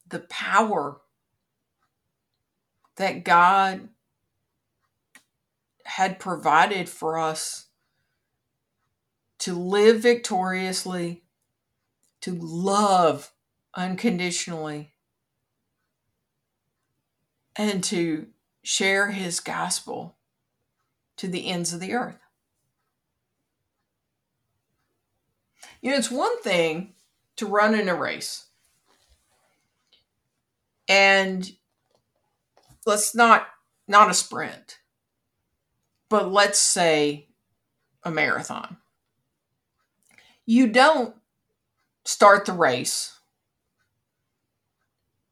the 0.07 0.19
power 0.19 1.01
that 2.97 3.23
God 3.23 3.89
had 5.85 6.19
provided 6.19 6.89
for 6.89 7.17
us 7.17 7.67
to 9.39 9.53
live 9.53 10.01
victoriously, 10.01 11.23
to 12.21 12.33
love 12.33 13.31
unconditionally, 13.75 14.93
and 17.55 17.83
to 17.83 18.27
share 18.63 19.11
his 19.11 19.39
gospel 19.39 20.17
to 21.17 21.27
the 21.27 21.49
ends 21.49 21.73
of 21.73 21.79
the 21.79 21.93
earth. 21.93 22.19
You 25.81 25.91
know, 25.91 25.97
it's 25.97 26.11
one 26.11 26.41
thing 26.41 26.93
to 27.35 27.45
run 27.45 27.75
in 27.75 27.87
a 27.87 27.95
race. 27.95 28.45
And 30.87 31.51
let's 32.85 33.15
not 33.15 33.47
not 33.87 34.09
a 34.09 34.13
sprint 34.13 34.79
but 36.09 36.31
let's 36.31 36.59
say 36.59 37.27
a 38.03 38.11
marathon. 38.11 38.77
You 40.45 40.67
don't 40.67 41.15
start 42.03 42.45
the 42.45 42.53
race 42.53 43.19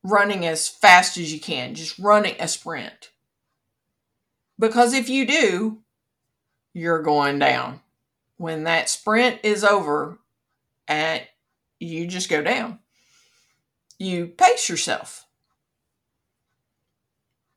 running 0.03 0.45
as 0.45 0.67
fast 0.67 1.17
as 1.17 1.31
you 1.31 1.39
can, 1.39 1.75
just 1.75 1.97
running 1.99 2.35
a 2.39 2.47
sprint. 2.47 3.11
Because 4.59 4.93
if 4.93 5.09
you 5.09 5.25
do, 5.25 5.79
you're 6.73 7.01
going 7.01 7.39
down. 7.39 7.79
When 8.37 8.63
that 8.63 8.89
sprint 8.89 9.39
is 9.43 9.63
over, 9.63 10.19
and 10.87 11.21
you 11.79 12.07
just 12.07 12.29
go 12.29 12.41
down. 12.41 12.79
You 13.99 14.27
pace 14.27 14.67
yourself. 14.67 15.22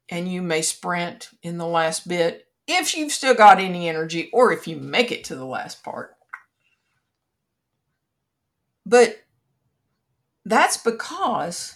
And 0.09 0.31
you 0.31 0.43
may 0.43 0.63
sprint 0.63 1.31
in 1.43 1.59
the 1.59 1.67
last 1.67 2.07
bit 2.09 2.47
if 2.67 2.97
you've 2.97 3.13
still 3.13 3.35
got 3.35 3.59
any 3.59 3.89
energy 3.89 4.31
or 4.33 4.53
if 4.53 4.67
you 4.67 4.77
make 4.77 5.11
it 5.13 5.25
to 5.25 5.35
the 5.35 5.45
last 5.45 5.83
part. 5.83 6.15
But 8.85 9.25
that's 10.45 10.77
because 10.77 11.75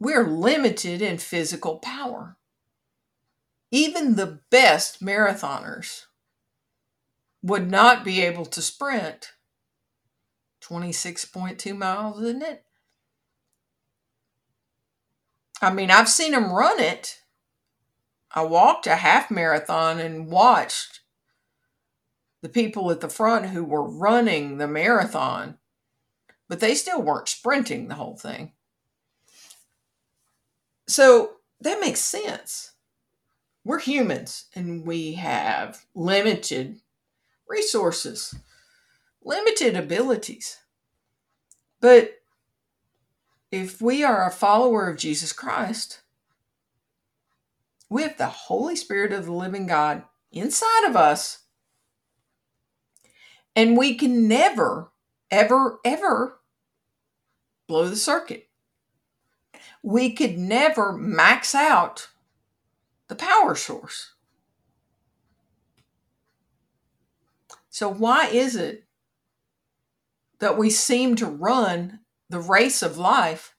we're 0.00 0.26
limited 0.26 1.02
in 1.02 1.18
physical 1.18 1.78
power. 1.78 2.36
Even 3.70 4.16
the 4.16 4.40
best 4.50 5.02
marathoners 5.02 6.04
would 7.42 7.70
not 7.70 8.04
be 8.04 8.22
able 8.22 8.46
to 8.46 8.62
sprint 8.62 9.32
26.2 10.62 11.76
miles, 11.76 12.22
isn't 12.22 12.42
it? 12.42 12.63
I 15.64 15.72
mean, 15.72 15.90
I've 15.90 16.08
seen 16.08 16.32
them 16.32 16.52
run 16.52 16.78
it 16.80 17.20
I 18.34 18.42
walked 18.42 18.88
a 18.88 18.96
half 18.96 19.30
marathon 19.30 20.00
and 20.00 20.26
watched 20.26 21.00
the 22.42 22.48
people 22.48 22.90
at 22.90 23.00
the 23.00 23.08
front 23.08 23.46
who 23.46 23.64
were 23.64 23.88
running 23.88 24.58
the 24.58 24.66
marathon, 24.66 25.58
but 26.48 26.58
they 26.58 26.74
still 26.74 27.00
weren't 27.00 27.28
sprinting 27.28 27.86
the 27.86 27.94
whole 27.94 28.16
thing. 28.16 28.52
So 30.88 31.34
that 31.60 31.80
makes 31.80 32.00
sense. 32.00 32.72
We're 33.64 33.78
humans 33.78 34.46
and 34.54 34.84
we 34.84 35.12
have 35.14 35.86
limited 35.94 36.80
resources, 37.48 38.34
limited 39.22 39.76
abilities. 39.76 40.58
But 41.80 42.20
if 43.54 43.80
we 43.80 44.02
are 44.02 44.26
a 44.26 44.32
follower 44.32 44.88
of 44.88 44.96
Jesus 44.96 45.32
Christ, 45.32 46.00
we 47.88 48.02
have 48.02 48.18
the 48.18 48.26
Holy 48.26 48.74
Spirit 48.74 49.12
of 49.12 49.26
the 49.26 49.32
living 49.32 49.68
God 49.68 50.02
inside 50.32 50.88
of 50.88 50.96
us. 50.96 51.44
And 53.54 53.76
we 53.76 53.94
can 53.94 54.26
never, 54.26 54.90
ever, 55.30 55.78
ever 55.84 56.40
blow 57.68 57.88
the 57.88 57.94
circuit. 57.94 58.48
We 59.84 60.12
could 60.12 60.36
never 60.36 60.92
max 60.92 61.54
out 61.54 62.08
the 63.06 63.14
power 63.14 63.54
source. 63.54 64.14
So, 67.70 67.88
why 67.88 68.26
is 68.26 68.56
it 68.56 68.84
that 70.40 70.58
we 70.58 70.70
seem 70.70 71.14
to 71.16 71.26
run 71.26 72.00
the 72.28 72.40
race 72.40 72.82
of 72.82 72.98
life 72.98 73.54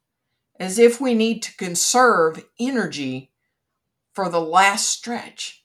as 0.59 0.79
if 0.79 1.01
we 1.01 1.13
need 1.13 1.41
to 1.43 1.57
conserve 1.57 2.45
energy 2.59 3.31
for 4.13 4.29
the 4.29 4.41
last 4.41 4.89
stretch. 4.89 5.63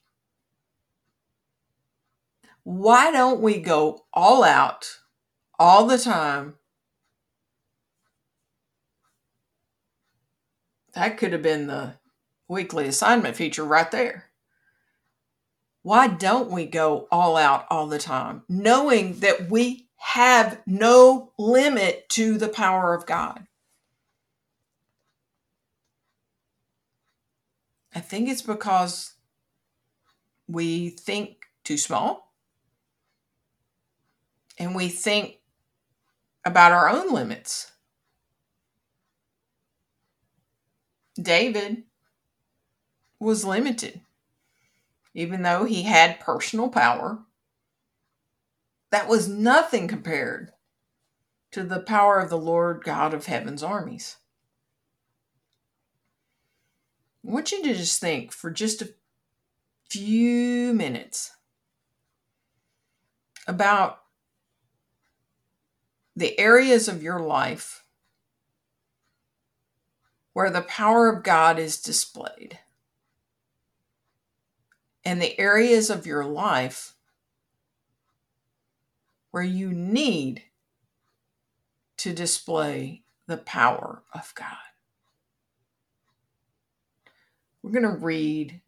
Why 2.63 3.11
don't 3.11 3.41
we 3.41 3.59
go 3.59 4.05
all 4.13 4.43
out 4.43 4.99
all 5.57 5.87
the 5.87 5.97
time? 5.97 6.55
That 10.93 11.17
could 11.17 11.31
have 11.31 11.41
been 11.41 11.67
the 11.67 11.95
weekly 12.47 12.87
assignment 12.87 13.35
feature 13.35 13.63
right 13.63 13.89
there. 13.89 14.25
Why 15.83 16.07
don't 16.07 16.51
we 16.51 16.65
go 16.65 17.07
all 17.11 17.37
out 17.37 17.65
all 17.71 17.87
the 17.87 17.97
time, 17.97 18.43
knowing 18.47 19.19
that 19.21 19.49
we 19.49 19.87
have 20.01 20.59
no 20.65 21.31
limit 21.37 22.09
to 22.09 22.39
the 22.39 22.49
power 22.49 22.95
of 22.95 23.05
God? 23.05 23.45
I 27.93 27.99
think 27.99 28.27
it's 28.27 28.41
because 28.41 29.13
we 30.47 30.89
think 30.89 31.45
too 31.63 31.77
small 31.77 32.33
and 34.57 34.73
we 34.73 34.89
think 34.89 35.35
about 36.43 36.71
our 36.71 36.89
own 36.89 37.13
limits. 37.13 37.71
David 41.21 41.83
was 43.19 43.45
limited, 43.45 44.01
even 45.13 45.43
though 45.43 45.65
he 45.65 45.83
had 45.83 46.19
personal 46.19 46.69
power. 46.69 47.19
That 48.91 49.07
was 49.07 49.27
nothing 49.27 49.87
compared 49.87 50.51
to 51.51 51.63
the 51.63 51.79
power 51.79 52.19
of 52.19 52.29
the 52.29 52.37
Lord 52.37 52.83
God 52.83 53.13
of 53.13 53.25
heaven's 53.25 53.63
armies. 53.63 54.17
I 57.25 57.31
want 57.31 57.51
you 57.51 57.63
to 57.63 57.73
just 57.73 57.99
think 57.99 58.31
for 58.31 58.51
just 58.51 58.81
a 58.81 58.93
few 59.89 60.73
minutes 60.73 61.31
about 63.47 64.01
the 66.15 66.37
areas 66.39 66.87
of 66.87 67.03
your 67.03 67.19
life 67.19 67.85
where 70.33 70.49
the 70.49 70.61
power 70.61 71.09
of 71.09 71.23
God 71.23 71.59
is 71.59 71.81
displayed, 71.81 72.59
and 75.03 75.21
the 75.21 75.37
areas 75.39 75.89
of 75.89 76.05
your 76.05 76.23
life 76.23 76.93
where 79.31 79.43
you 79.43 79.71
need 79.71 80.43
to 81.97 82.13
display 82.13 83.03
the 83.27 83.37
power 83.37 84.03
of 84.13 84.33
God. 84.35 84.57
We're 87.61 87.71
going 87.71 87.83
to 87.83 87.89
read 87.89 88.61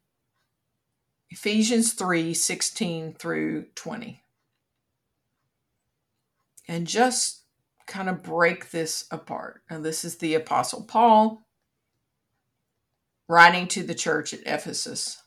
Ephesians 1.30 1.94
3 1.94 2.34
16 2.34 3.16
through 3.16 3.66
20. 3.76 4.24
And 6.68 6.88
just 6.88 7.42
kind 7.88 8.08
of 8.08 8.22
break 8.22 8.70
this 8.70 9.06
apart. 9.10 9.64
Now, 9.70 9.80
this 9.80 10.06
is 10.06 10.18
the 10.18 10.36
Apostle 10.36 10.84
Paul 10.84 11.48
writing 13.28 13.68
to 13.70 13.84
the 13.84 13.96
church 13.96 14.34
at 14.34 14.42
Ephesus. 14.46 15.23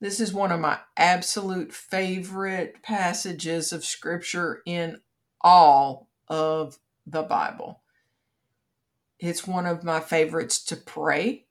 This 0.00 0.20
is 0.20 0.32
one 0.32 0.52
of 0.52 0.60
my 0.60 0.78
absolute 0.96 1.72
favorite 1.72 2.82
passages 2.82 3.72
of 3.72 3.84
scripture 3.84 4.62
in 4.64 5.00
all 5.40 6.08
of 6.28 6.78
the 7.06 7.22
Bible. 7.22 7.80
It's 9.18 9.46
one 9.46 9.66
of 9.66 9.82
my 9.82 9.98
favorites 9.98 10.62
to 10.66 10.76
pray. 10.76 11.46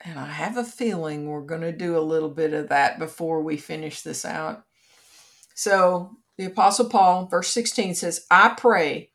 And 0.00 0.18
I 0.18 0.26
have 0.26 0.56
a 0.56 0.64
feeling 0.64 1.26
we're 1.26 1.42
going 1.42 1.60
to 1.60 1.72
do 1.72 1.96
a 1.96 2.00
little 2.00 2.28
bit 2.28 2.52
of 2.52 2.68
that 2.68 2.98
before 2.98 3.40
we 3.40 3.56
finish 3.56 4.02
this 4.02 4.24
out. 4.24 4.64
So, 5.54 6.16
the 6.36 6.46
Apostle 6.46 6.88
Paul, 6.88 7.26
verse 7.26 7.48
16 7.48 7.96
says, 7.96 8.24
I 8.30 8.50
pray 8.50 9.10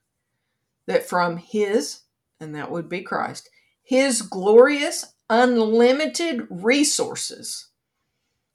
that 0.87 1.07
from 1.07 1.37
his, 1.37 2.01
and 2.39 2.53
that 2.55 2.69
would 2.69 2.89
be 2.89 3.01
Christ, 3.01 3.49
his 3.81 4.21
glorious, 4.21 5.12
unlimited 5.33 6.45
resources, 6.51 7.69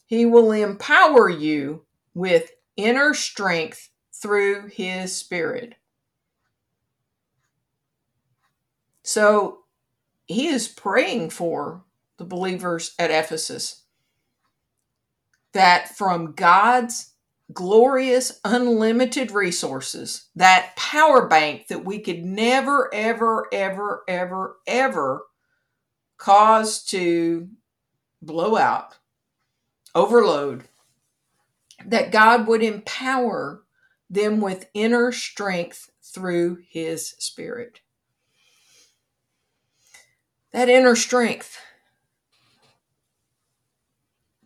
he 0.06 0.24
will 0.24 0.52
empower 0.52 1.28
you 1.28 1.82
with 2.14 2.52
inner 2.76 3.14
strength 3.14 3.90
through 4.12 4.68
his 4.68 5.14
spirit. 5.14 5.74
So 9.02 9.64
he 10.26 10.46
is 10.46 10.68
praying 10.68 11.30
for 11.30 11.82
the 12.16 12.24
believers 12.24 12.94
at 12.96 13.10
Ephesus 13.10 13.82
that 15.52 15.96
from 15.96 16.34
God's 16.34 17.14
glorious, 17.52 18.38
unlimited 18.44 19.32
resources, 19.32 20.28
that 20.36 20.76
power 20.76 21.26
bank 21.26 21.66
that 21.68 21.84
we 21.84 21.98
could 21.98 22.24
never, 22.24 22.88
ever, 22.94 23.48
ever, 23.52 24.04
ever, 24.06 24.58
ever 24.66 25.22
cause 26.18 26.82
to 26.86 27.48
blow 28.20 28.56
out, 28.56 28.96
overload, 29.94 30.64
that 31.86 32.12
God 32.12 32.46
would 32.46 32.62
empower 32.62 33.62
them 34.10 34.40
with 34.40 34.68
inner 34.74 35.12
strength 35.12 35.90
through 36.02 36.58
His 36.68 37.10
Spirit. 37.18 37.80
That 40.52 40.68
inner 40.68 40.96
strength, 40.96 41.58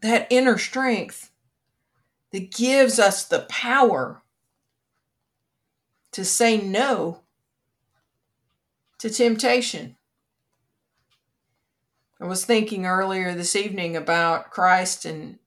that 0.02 0.26
inner 0.30 0.58
strength 0.58 1.30
that 2.32 2.50
gives 2.50 2.98
us 2.98 3.24
the 3.24 3.46
power 3.48 4.22
to 6.12 6.24
say 6.24 6.58
no 6.58 7.20
to 8.98 9.08
temptation. 9.10 9.96
I 12.22 12.26
was 12.26 12.44
thinking 12.44 12.86
earlier 12.86 13.34
this 13.34 13.56
evening 13.56 13.96
about 13.96 14.52
Christ 14.52 15.04
and 15.04 15.40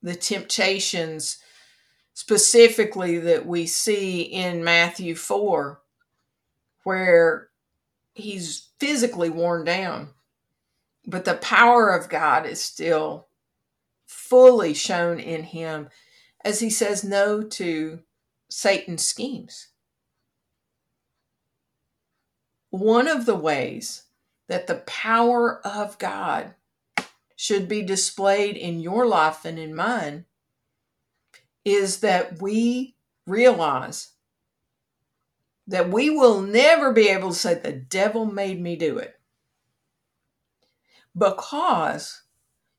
the 0.00 0.14
temptations 0.14 1.38
specifically 2.14 3.18
that 3.18 3.44
we 3.44 3.66
see 3.66 4.22
in 4.22 4.62
Matthew 4.62 5.16
4, 5.16 5.80
where 6.84 7.48
he's 8.14 8.68
physically 8.78 9.30
worn 9.30 9.64
down, 9.64 10.10
but 11.08 11.24
the 11.24 11.34
power 11.34 11.90
of 11.90 12.08
God 12.08 12.46
is 12.46 12.62
still 12.62 13.26
fully 14.06 14.72
shown 14.72 15.18
in 15.18 15.42
him 15.42 15.88
as 16.44 16.60
he 16.60 16.70
says 16.70 17.02
no 17.02 17.42
to 17.42 17.98
Satan's 18.48 19.04
schemes. 19.04 19.70
One 22.70 23.08
of 23.08 23.26
the 23.26 23.34
ways 23.34 24.04
that 24.52 24.66
the 24.66 24.84
power 24.84 25.66
of 25.66 25.98
God 25.98 26.52
should 27.36 27.68
be 27.68 27.80
displayed 27.80 28.54
in 28.54 28.80
your 28.80 29.06
life 29.06 29.46
and 29.46 29.58
in 29.58 29.74
mine 29.74 30.26
is 31.64 32.00
that 32.00 32.42
we 32.42 32.94
realize 33.26 34.10
that 35.66 35.88
we 35.88 36.10
will 36.10 36.42
never 36.42 36.92
be 36.92 37.08
able 37.08 37.30
to 37.30 37.34
say, 37.34 37.54
The 37.54 37.72
devil 37.72 38.26
made 38.26 38.60
me 38.60 38.76
do 38.76 38.98
it. 38.98 39.18
Because 41.16 42.20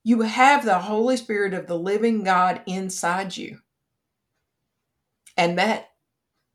you 0.03 0.21
have 0.21 0.63
the 0.63 0.77
Holy 0.77 1.17
Spirit 1.17 1.55
of 1.55 1.65
the 1.65 1.79
living 1.79 2.23
God 2.23 2.61
inside 2.67 3.35
you. 3.35 3.61
And 5.35 5.57
that 5.57 5.89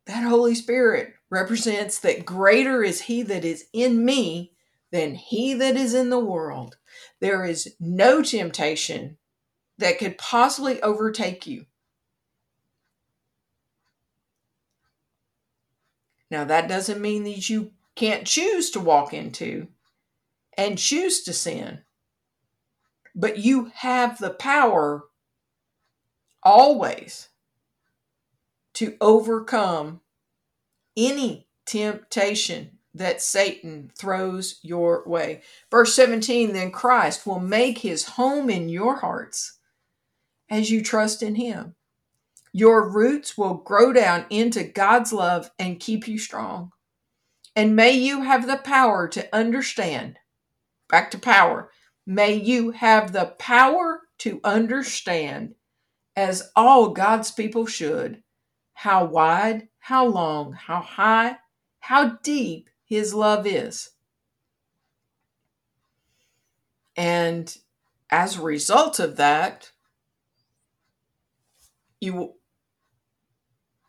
that 0.05 0.23
Holy 0.23 0.55
Spirit 0.55 1.15
represents 1.29 1.99
that 1.99 2.25
greater 2.25 2.85
is 2.85 3.01
he 3.01 3.21
that 3.23 3.43
is 3.43 3.65
in 3.73 4.05
me 4.05 4.53
than 4.91 5.15
he 5.15 5.53
that 5.53 5.75
is 5.75 5.93
in 5.93 6.09
the 6.09 6.19
world. 6.19 6.77
There 7.19 7.45
is 7.45 7.75
no 7.79 8.21
temptation 8.21 9.17
that 9.77 9.99
could 9.99 10.17
possibly 10.17 10.81
overtake 10.81 11.47
you. 11.47 11.65
Now, 16.31 16.43
that 16.45 16.67
doesn't 16.67 17.01
mean 17.01 17.23
that 17.23 17.49
you 17.49 17.71
can't 17.95 18.27
choose 18.27 18.69
to 18.71 18.79
walk 18.79 19.13
into 19.13 19.67
and 20.57 20.77
choose 20.77 21.23
to 21.23 21.33
sin 21.33 21.81
but 23.19 23.37
you 23.37 23.71
have 23.75 24.17
the 24.17 24.29
power 24.29 25.03
always 26.41 27.29
to 28.73 28.95
overcome 29.01 29.99
any 30.95 31.47
temptation 31.65 32.78
that 32.93 33.21
Satan 33.21 33.91
throws 33.95 34.59
your 34.63 35.03
way. 35.05 35.41
Verse 35.69 35.93
17 35.93 36.53
then 36.53 36.71
Christ 36.71 37.25
will 37.25 37.39
make 37.39 37.79
his 37.79 38.05
home 38.05 38.49
in 38.49 38.69
your 38.69 38.97
hearts 38.97 39.59
as 40.49 40.71
you 40.71 40.81
trust 40.81 41.21
in 41.21 41.35
him. 41.35 41.75
Your 42.51 42.89
roots 42.89 43.37
will 43.37 43.55
grow 43.55 43.93
down 43.93 44.25
into 44.29 44.63
God's 44.63 45.13
love 45.13 45.51
and 45.59 45.79
keep 45.79 46.07
you 46.07 46.17
strong. 46.17 46.71
And 47.55 47.75
may 47.75 47.91
you 47.91 48.23
have 48.23 48.47
the 48.47 48.57
power 48.57 49.07
to 49.09 49.35
understand, 49.35 50.17
back 50.89 51.11
to 51.11 51.19
power, 51.19 51.69
May 52.11 52.33
you 52.33 52.71
have 52.71 53.11
the 53.11 53.35
power 53.37 54.01
to 54.17 54.41
understand, 54.43 55.53
as 56.15 56.51
all 56.55 56.89
God's 56.89 57.29
people 57.29 57.67
should, 57.67 58.23
how 58.73 59.05
wide, 59.05 59.67
how 59.77 60.07
long, 60.07 60.53
how 60.53 60.81
high, 60.81 61.37
how 61.81 62.17
deep 62.23 62.71
His 62.89 63.13
love 63.13 63.45
is. 63.45 63.91
And 66.97 67.55
as 68.09 68.37
a 68.37 68.41
result 68.41 68.99
of 68.99 69.15
that, 69.17 69.71
you 72.01 72.33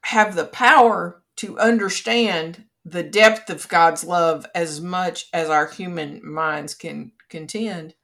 have 0.02 0.34
the 0.34 0.44
power 0.44 1.22
to 1.36 1.58
understand 1.58 2.64
the 2.84 3.02
depth 3.02 3.48
of 3.50 3.68
God's 3.68 4.04
love 4.04 4.46
as 4.54 4.80
much 4.80 5.26
as 5.32 5.48
our 5.48 5.68
human 5.68 6.20
minds 6.22 6.74
can 6.74 7.12
contend, 7.28 7.94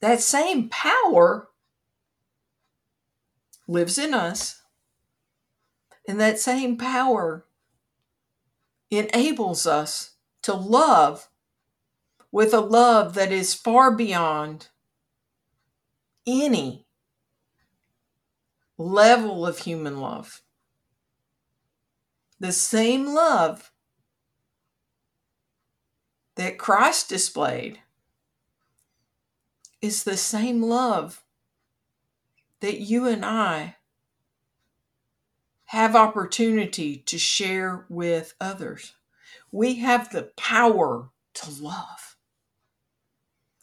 that 0.00 0.20
same 0.20 0.68
power 0.68 1.48
lives 3.66 3.98
in 3.98 4.14
us. 4.14 4.62
And 6.06 6.18
that 6.20 6.38
same 6.38 6.78
power 6.78 7.44
enables 8.90 9.66
us 9.66 10.12
to 10.42 10.54
love 10.54 11.28
with 12.30 12.52
a 12.52 12.60
love 12.60 13.14
that 13.14 13.32
is 13.32 13.54
far 13.54 13.94
beyond 13.94 14.68
any 16.26 16.86
level 18.76 19.46
of 19.46 19.58
human 19.58 20.00
love. 20.00 20.42
The 22.40 22.52
same 22.52 23.06
love 23.06 23.72
that 26.36 26.58
Christ 26.58 27.08
displayed 27.08 27.80
is 29.82 30.04
the 30.04 30.16
same 30.16 30.62
love 30.62 31.24
that 32.60 32.80
you 32.80 33.06
and 33.06 33.24
I 33.24 33.76
have 35.68 35.94
opportunity 35.94 36.96
to 36.96 37.18
share 37.18 37.84
with 37.90 38.32
others. 38.40 38.94
We 39.52 39.74
have 39.76 40.10
the 40.10 40.30
power 40.34 41.10
to 41.34 41.50
love. 41.62 42.16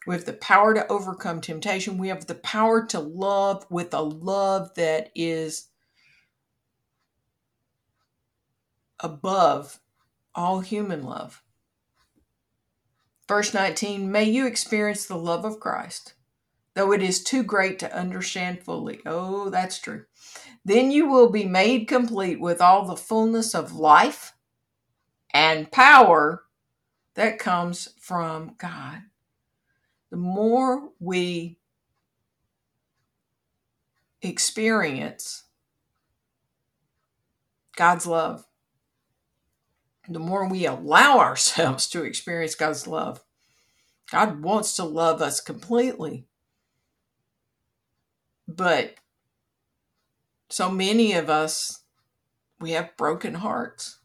We 0.06 0.14
have 0.14 0.26
the 0.26 0.34
power 0.34 0.76
to 0.76 0.88
overcome 0.88 1.42
temptation. 1.42 1.98
We 1.98 2.10
have 2.10 2.28
the 2.28 2.36
power 2.36 2.86
to 2.88 3.00
love 3.00 3.66
with 3.72 3.92
a 3.92 4.02
love 4.02 4.76
that 4.76 5.10
is 5.16 5.70
above 9.00 9.80
all 10.36 10.60
human 10.60 11.02
love. 11.02 11.42
Verse 13.28 13.52
19 13.52 14.12
May 14.12 14.26
you 14.26 14.46
experience 14.46 15.08
the 15.08 15.18
love 15.18 15.44
of 15.44 15.60
Christ, 15.60 16.14
though 16.76 16.92
it 16.92 17.02
is 17.02 17.24
too 17.24 17.42
great 17.42 17.80
to 17.80 17.98
understand 17.98 18.62
fully. 18.62 19.02
Oh, 19.08 19.50
that's 19.50 19.80
true. 19.80 20.06
Then 20.66 20.92
you 20.92 21.08
will 21.08 21.30
be 21.30 21.46
made 21.46 21.88
complete 21.88 22.40
with 22.40 22.60
all 22.60 22.86
the 22.86 22.98
fullness 22.98 23.54
of 23.54 23.76
life 23.76 24.34
and 25.34 25.72
power 25.72 26.44
that 27.14 27.40
comes 27.40 27.90
from 28.00 28.56
God 28.58 29.04
the 30.16 30.22
more 30.22 30.92
we 31.00 31.58
experience 34.22 35.44
God's 37.76 38.08
love, 38.08 38.46
the 40.08 40.20
more 40.20 40.48
we 40.48 40.66
allow 40.66 41.20
ourselves 41.20 41.88
to 41.90 42.04
experience 42.04 42.56
God's 42.56 42.88
love, 42.88 43.22
God 44.10 44.42
wants 44.42 44.78
to 44.78 44.86
love 44.86 45.22
us 45.22 45.42
completely. 45.42 46.28
But 48.48 48.96
so 50.56 50.70
many 50.72 51.14
of 51.14 51.30
us, 51.30 51.82
we 52.60 52.72
have 52.72 52.98
broken 52.98 53.36
hearts. 53.36 54.00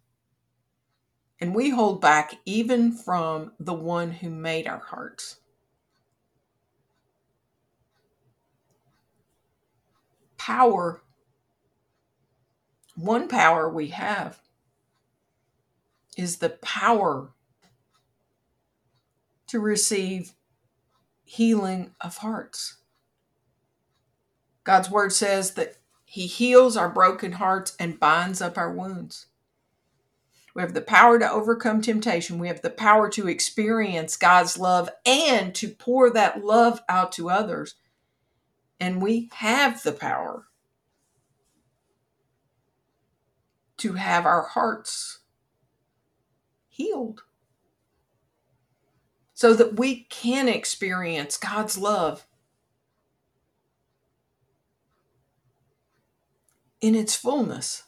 And 1.41 1.55
we 1.55 1.71
hold 1.71 2.01
back 2.01 2.35
even 2.45 2.93
from 2.93 3.53
the 3.59 3.73
one 3.75 4.11
who 4.11 4.31
made 4.31 4.67
our 4.67 4.81
hearts. 4.81 5.37
power, 10.41 11.03
one 12.97 13.29
power 13.29 13.69
we 13.69 13.89
have 13.89 14.41
is 16.17 16.39
the 16.39 16.49
power 16.49 17.31
to 19.47 19.61
receive 19.61 20.33
healing 21.25 21.91
of 22.01 22.17
hearts. 22.17 22.79
God's 24.65 24.91
word 24.91 25.13
says 25.13 25.53
that 25.55 25.77
He 26.13 26.27
heals 26.27 26.77
our 26.77 26.89
broken 26.89 27.31
hearts 27.31 27.77
and 27.79 28.01
binds 28.01 28.43
up 28.43 28.59
our 28.59 28.73
wounds. 28.73 29.27
We 30.57 30.63
have 30.63 30.75
the 30.75 30.81
power 30.81 31.21
to 31.21 31.31
overcome 31.31 31.81
temptation. 31.81 32.41
We 32.41 32.49
have 32.49 32.63
the 32.63 32.69
power 32.69 33.09
to 33.11 33.29
experience 33.29 34.17
God's 34.17 34.59
love 34.59 34.91
and 35.07 35.55
to 35.55 35.69
pour 35.69 36.11
that 36.11 36.45
love 36.45 36.81
out 36.89 37.13
to 37.13 37.31
others. 37.31 37.77
And 38.81 39.01
we 39.01 39.31
have 39.35 39.85
the 39.85 39.93
power 39.93 40.49
to 43.77 43.93
have 43.93 44.27
our 44.27 44.43
hearts 44.49 45.21
healed 46.69 47.23
so 49.33 49.55
that 49.55 49.79
we 49.79 50.07
can 50.11 50.49
experience 50.49 51.37
God's 51.37 51.79
love 51.79 52.27
in 56.81 56.95
its 56.95 57.15
fullness. 57.15 57.85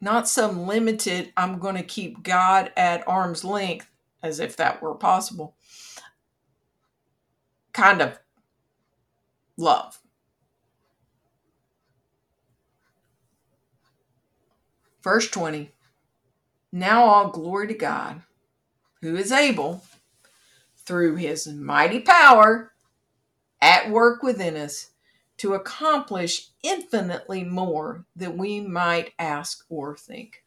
Not 0.00 0.28
some 0.28 0.66
limited, 0.66 1.32
I'm 1.36 1.58
going 1.58 1.76
to 1.76 1.82
keep 1.82 2.22
God 2.22 2.72
at 2.76 3.06
arm's 3.06 3.44
length, 3.44 3.90
as 4.22 4.40
if 4.40 4.56
that 4.56 4.80
were 4.80 4.94
possible, 4.94 5.56
kind 7.72 8.00
of 8.00 8.18
love. 9.56 9.98
Verse 15.02 15.30
20 15.30 15.70
Now 16.72 17.04
all 17.04 17.28
glory 17.30 17.68
to 17.68 17.74
God, 17.74 18.22
who 19.02 19.16
is 19.16 19.32
able, 19.32 19.82
through 20.78 21.16
his 21.16 21.46
mighty 21.46 22.00
power 22.00 22.72
at 23.60 23.90
work 23.90 24.22
within 24.22 24.56
us, 24.56 24.90
to 25.40 25.54
accomplish 25.54 26.50
infinitely 26.62 27.42
more 27.44 28.04
than 28.14 28.36
we 28.36 28.60
might 28.60 29.14
ask 29.18 29.64
or 29.70 29.96
think. 29.96 30.44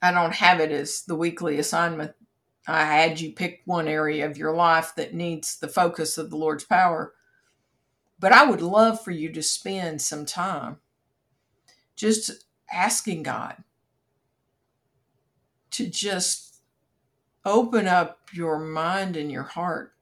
I 0.00 0.12
don't 0.12 0.34
have 0.34 0.60
it 0.60 0.70
as 0.70 1.02
the 1.02 1.16
weekly 1.16 1.58
assignment 1.58 2.14
I 2.68 2.84
had 2.84 3.20
you 3.20 3.32
pick 3.32 3.62
one 3.64 3.88
area 3.88 4.24
of 4.24 4.36
your 4.36 4.54
life 4.54 4.94
that 4.96 5.14
needs 5.14 5.58
the 5.58 5.66
focus 5.66 6.16
of 6.16 6.30
the 6.30 6.36
Lord's 6.36 6.62
power. 6.62 7.12
But 8.20 8.30
I 8.30 8.48
would 8.48 8.62
love 8.62 9.02
for 9.02 9.10
you 9.10 9.32
to 9.32 9.42
spend 9.42 10.00
some 10.00 10.24
time 10.24 10.76
just 11.96 12.44
asking 12.72 13.24
God 13.24 13.64
to 15.72 15.88
just 15.88 16.60
open 17.44 17.88
up 17.88 18.28
your 18.32 18.60
mind 18.60 19.16
and 19.16 19.32
your 19.32 19.42
heart 19.42 19.92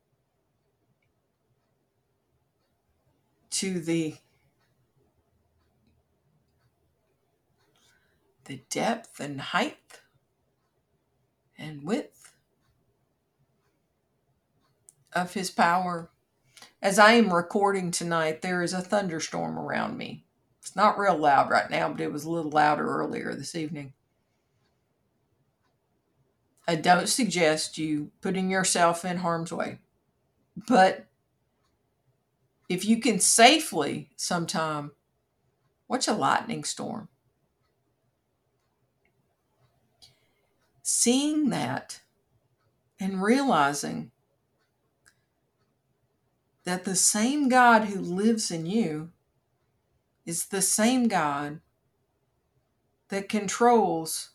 to 3.50 3.80
the 3.80 4.16
the 8.46 8.62
depth 8.68 9.20
and 9.20 9.40
height 9.40 10.00
and 11.56 11.84
width 11.84 12.34
of 15.12 15.34
his 15.34 15.50
power. 15.50 16.10
As 16.82 16.98
I 16.98 17.12
am 17.12 17.32
recording 17.32 17.90
tonight, 17.90 18.42
there 18.42 18.62
is 18.62 18.72
a 18.72 18.80
thunderstorm 18.80 19.58
around 19.58 19.96
me. 19.96 20.24
It's 20.60 20.74
not 20.74 20.98
real 20.98 21.16
loud 21.16 21.50
right 21.50 21.70
now, 21.70 21.90
but 21.90 22.00
it 22.00 22.12
was 22.12 22.24
a 22.24 22.30
little 22.30 22.50
louder 22.50 22.86
earlier 22.86 23.34
this 23.34 23.54
evening. 23.54 23.92
I 26.66 26.76
don't 26.76 27.08
suggest 27.08 27.78
you 27.78 28.10
putting 28.20 28.50
yourself 28.50 29.04
in 29.04 29.18
harm's 29.18 29.52
way, 29.52 29.78
but 30.68 31.06
if 32.70 32.84
you 32.84 33.00
can 33.00 33.18
safely 33.18 34.08
sometime 34.14 34.92
watch 35.88 36.06
a 36.06 36.12
lightning 36.12 36.62
storm. 36.62 37.08
Seeing 40.80 41.50
that 41.50 42.00
and 43.00 43.20
realizing 43.20 44.12
that 46.62 46.84
the 46.84 46.94
same 46.94 47.48
God 47.48 47.86
who 47.86 48.00
lives 48.00 48.52
in 48.52 48.66
you 48.66 49.10
is 50.24 50.46
the 50.46 50.62
same 50.62 51.08
God 51.08 51.58
that 53.08 53.28
controls 53.28 54.30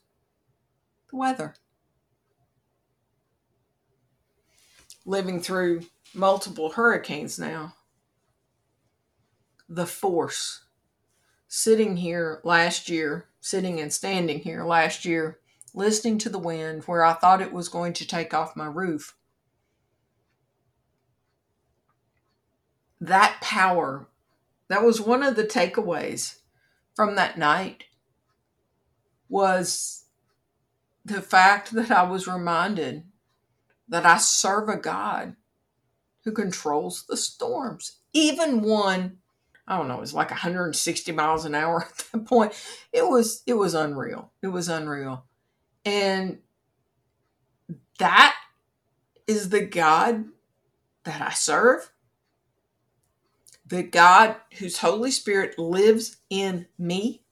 the 1.10 1.16
weather. 1.16 1.56
Living 5.06 5.40
through 5.40 5.84
multiple 6.14 6.72
hurricanes 6.72 7.40
now. 7.40 7.76
The 9.68 9.86
force. 9.86 10.62
Sitting 11.48 11.98
here 11.98 12.42
last 12.44 12.90
year, 12.90 13.28
sitting 13.40 13.80
and 13.80 13.92
standing 13.92 14.40
here 14.40 14.64
last 14.64 15.06
year, 15.06 15.40
listening 15.74 16.18
to 16.20 16.30
the 16.30 16.40
wind 16.40 16.84
where 16.84 17.04
I 17.04 17.14
thought 17.14 17.42
it 17.42 17.54
was 17.54 17.70
going 17.70 17.94
to 17.94 18.08
take 18.08 18.34
off 18.34 18.56
my 18.56 18.66
roof 18.66 19.16
that 23.08 23.38
power, 23.42 24.08
that 24.68 24.84
was 24.84 25.02
one 25.02 25.24
of 25.24 25.36
the 25.36 25.44
takeaways 25.44 26.40
from 26.94 27.16
that 27.16 27.38
night 27.38 27.86
was 29.30 30.06
the 31.04 31.22
fact 31.22 31.74
that 31.74 31.92
I 31.92 32.04
was 32.04 32.28
reminded 32.28 33.04
that 33.88 34.06
I 34.06 34.18
serve 34.18 34.70
a 34.70 34.78
God 34.78 35.36
who 36.24 36.32
controls 36.32 37.06
the 37.08 37.18
storms, 37.18 38.00
even 38.14 38.62
one 38.62 39.18
I 39.68 39.78
don't 39.78 39.88
know, 39.88 39.96
it 39.98 40.02
was 40.02 40.14
like 40.14 40.30
160 40.32 41.12
miles 41.12 41.46
an 41.46 41.56
hour 41.56 41.84
at 41.90 42.06
that 42.12 42.26
point. 42.26 42.54
It 42.94 43.08
was 43.08 43.44
it 43.46 43.56
was 43.56 43.74
unreal. 43.74 44.32
It 44.42 44.48
was 44.48 44.70
unreal. 44.70 45.26
And 45.86 46.40
that 48.00 48.36
is 49.28 49.50
the 49.50 49.62
God 49.66 50.26
that 51.04 51.22
I 51.22 51.32
serve. 51.32 51.92
The 53.66 53.84
God 53.84 54.36
whose 54.60 54.80
Holy 54.80 55.12
Spirit 55.12 55.58
lives 55.58 56.18
in 56.30 56.68
me. 56.78 57.24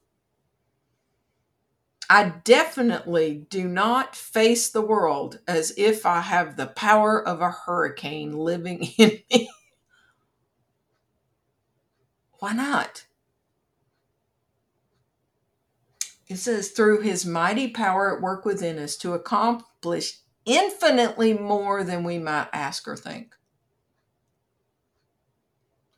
I 2.10 2.34
definitely 2.44 3.46
do 3.48 3.66
not 3.66 4.14
face 4.14 4.68
the 4.68 4.82
world 4.82 5.40
as 5.48 5.72
if 5.76 6.04
I 6.04 6.20
have 6.20 6.56
the 6.56 6.66
power 6.66 7.26
of 7.26 7.40
a 7.40 7.50
hurricane 7.50 8.32
living 8.36 8.82
in 8.98 9.20
me. 9.30 9.50
Why 12.44 12.52
not? 12.52 13.06
It 16.28 16.36
says, 16.36 16.72
through 16.72 17.00
his 17.00 17.24
mighty 17.24 17.68
power 17.68 18.14
at 18.14 18.20
work 18.20 18.44
within 18.44 18.78
us 18.78 18.98
to 18.98 19.14
accomplish 19.14 20.18
infinitely 20.44 21.32
more 21.32 21.82
than 21.82 22.04
we 22.04 22.18
might 22.18 22.48
ask 22.52 22.86
or 22.86 22.98
think. 22.98 23.34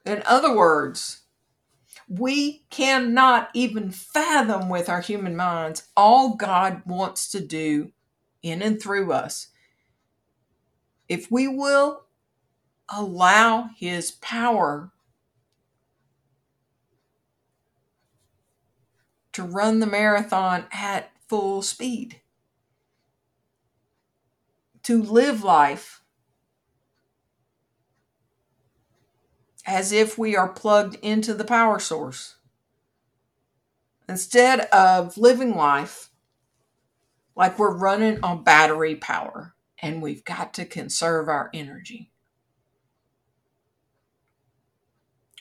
In 0.05 0.23
other 0.25 0.55
words, 0.55 1.23
we 2.09 2.65
cannot 2.71 3.51
even 3.53 3.91
fathom 3.91 4.69
with 4.69 4.89
our 4.89 5.01
human 5.01 5.35
minds 5.35 5.89
all 5.97 6.37
God 6.37 6.83
wants 6.87 7.29
to 7.33 7.41
do 7.41 7.91
in 8.41 8.63
and 8.63 8.81
through 8.81 9.11
us. 9.11 9.49
If 11.09 11.29
we 11.29 11.49
will 11.49 12.05
allow 12.89 13.71
His 13.77 14.13
power 14.13 14.93
to 19.37 19.43
run 19.43 19.81
the 19.81 19.87
marathon 19.87 20.65
at 20.73 21.11
full 21.29 21.61
speed, 21.61 22.23
to 24.83 25.03
live 25.03 25.45
life 25.45 26.01
as 29.67 29.93
if 29.93 30.17
we 30.17 30.35
are 30.35 30.49
plugged 30.49 30.95
into 31.03 31.35
the 31.35 31.45
power 31.45 31.79
source. 31.79 32.37
Instead 34.09 34.61
of 34.73 35.19
living 35.19 35.55
life 35.55 36.09
like 37.37 37.59
we're 37.59 37.77
running 37.77 38.19
on 38.23 38.43
battery 38.43 38.95
power 38.95 39.55
and 39.83 40.01
we've 40.01 40.25
got 40.25 40.55
to 40.55 40.65
conserve 40.65 41.29
our 41.29 41.51
energy. 41.53 42.11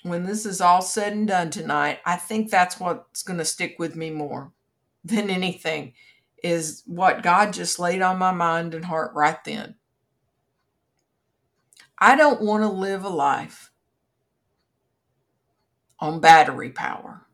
When 0.06 0.24
this 0.24 0.46
is 0.46 0.62
all 0.62 0.84
said 0.84 1.14
and 1.14 1.28
done 1.28 1.50
tonight, 1.50 2.00
I 2.06 2.16
think 2.16 2.52
that's 2.52 2.80
what's 2.80 3.24
going 3.24 3.40
to 3.40 3.46
stick 3.46 3.78
with 3.80 3.96
me 3.96 4.12
more 4.12 4.52
than 5.04 5.32
anything 5.32 5.94
is 6.44 6.84
what 6.86 7.24
God 7.24 7.54
just 7.54 7.80
laid 7.80 8.04
on 8.04 8.20
my 8.20 8.32
mind 8.32 8.76
and 8.76 8.86
heart 8.86 9.12
right 9.16 9.44
then. 9.44 9.76
I 11.98 12.16
don't 12.16 12.42
want 12.42 12.62
to 12.62 12.70
live 12.70 13.04
a 13.04 13.10
life 13.10 13.72
on 16.00 16.20
battery 16.20 16.70
power. 16.70 17.26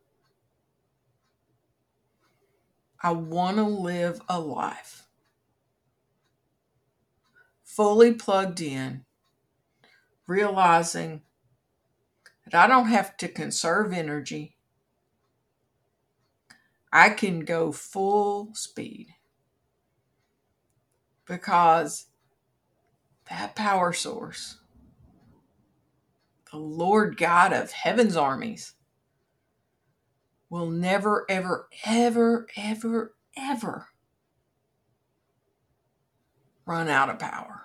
I 3.04 3.12
want 3.12 3.58
to 3.58 3.64
live 3.64 4.22
a 4.30 4.40
life 4.40 5.08
fully 7.66 8.14
plugged 8.14 8.62
in, 8.62 9.04
realizing 10.26 11.24
I 12.54 12.68
don't 12.68 12.88
have 12.88 13.18
to 13.18 13.28
conserve 13.28 13.94
energy. 13.94 14.58
I 16.92 17.10
can 17.10 17.42
go 17.42 17.72
full 17.72 18.54
speed 18.54 19.16
because 21.26 22.08
that 23.30 23.56
power 23.56 23.94
source, 23.94 24.58
the 26.52 26.58
Lord 26.58 27.16
God 27.18 27.54
of 27.54 27.72
heaven's 27.72 28.18
armies, 28.18 28.74
will 30.50 30.70
never, 30.70 31.26
ever, 31.30 31.70
ever, 31.86 32.48
ever, 32.58 33.14
ever 33.38 33.88
run 36.66 36.90
out 36.90 37.10
of 37.10 37.20
power. 37.20 37.64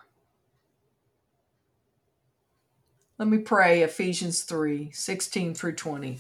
Let 3.19 3.29
me 3.29 3.39
pray 3.39 3.83
Ephesians 3.83 4.43
3 4.43 4.91
16 4.93 5.55
through 5.55 5.75
20 5.77 6.19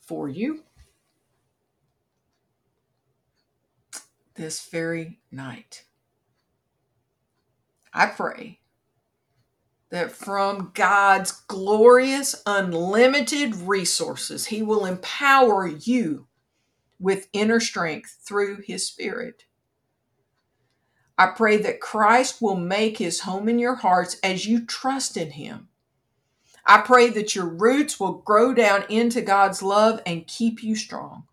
for 0.00 0.28
you 0.28 0.62
this 4.36 4.68
very 4.68 5.18
night. 5.32 5.84
I 7.92 8.06
pray 8.06 8.60
that 9.90 10.12
from 10.12 10.70
God's 10.74 11.32
glorious, 11.32 12.42
unlimited 12.46 13.54
resources, 13.56 14.46
He 14.46 14.62
will 14.62 14.84
empower 14.86 15.66
you 15.66 16.26
with 17.00 17.28
inner 17.32 17.58
strength 17.58 18.18
through 18.24 18.62
His 18.64 18.86
Spirit 18.86 19.44
I 21.16 21.26
pray 21.26 21.58
that 21.58 21.80
Christ 21.80 22.42
will 22.42 22.56
make 22.56 22.98
his 22.98 23.20
home 23.20 23.48
in 23.48 23.58
your 23.58 23.76
hearts 23.76 24.18
as 24.22 24.46
you 24.46 24.64
trust 24.64 25.16
in 25.16 25.32
him. 25.32 25.68
I 26.66 26.80
pray 26.80 27.10
that 27.10 27.34
your 27.34 27.46
roots 27.46 28.00
will 28.00 28.14
grow 28.14 28.54
down 28.54 28.84
into 28.88 29.20
God's 29.20 29.62
love 29.62 30.00
and 30.06 30.26
keep 30.26 30.62
you 30.62 30.74
strong. 30.74 31.24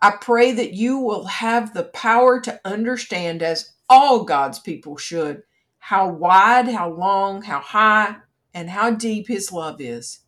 I 0.00 0.12
pray 0.12 0.52
that 0.52 0.72
you 0.72 0.98
will 0.98 1.24
have 1.24 1.74
the 1.74 1.84
power 1.84 2.40
to 2.42 2.60
understand, 2.64 3.42
as 3.42 3.72
all 3.88 4.24
God's 4.24 4.58
people 4.58 4.96
should, 4.96 5.42
how 5.78 6.08
wide, 6.08 6.68
how 6.68 6.90
long, 6.90 7.42
how 7.42 7.60
high, 7.60 8.16
and 8.54 8.70
how 8.70 8.90
deep 8.90 9.26
His 9.28 9.50
love 9.50 9.80
is. 9.80 10.20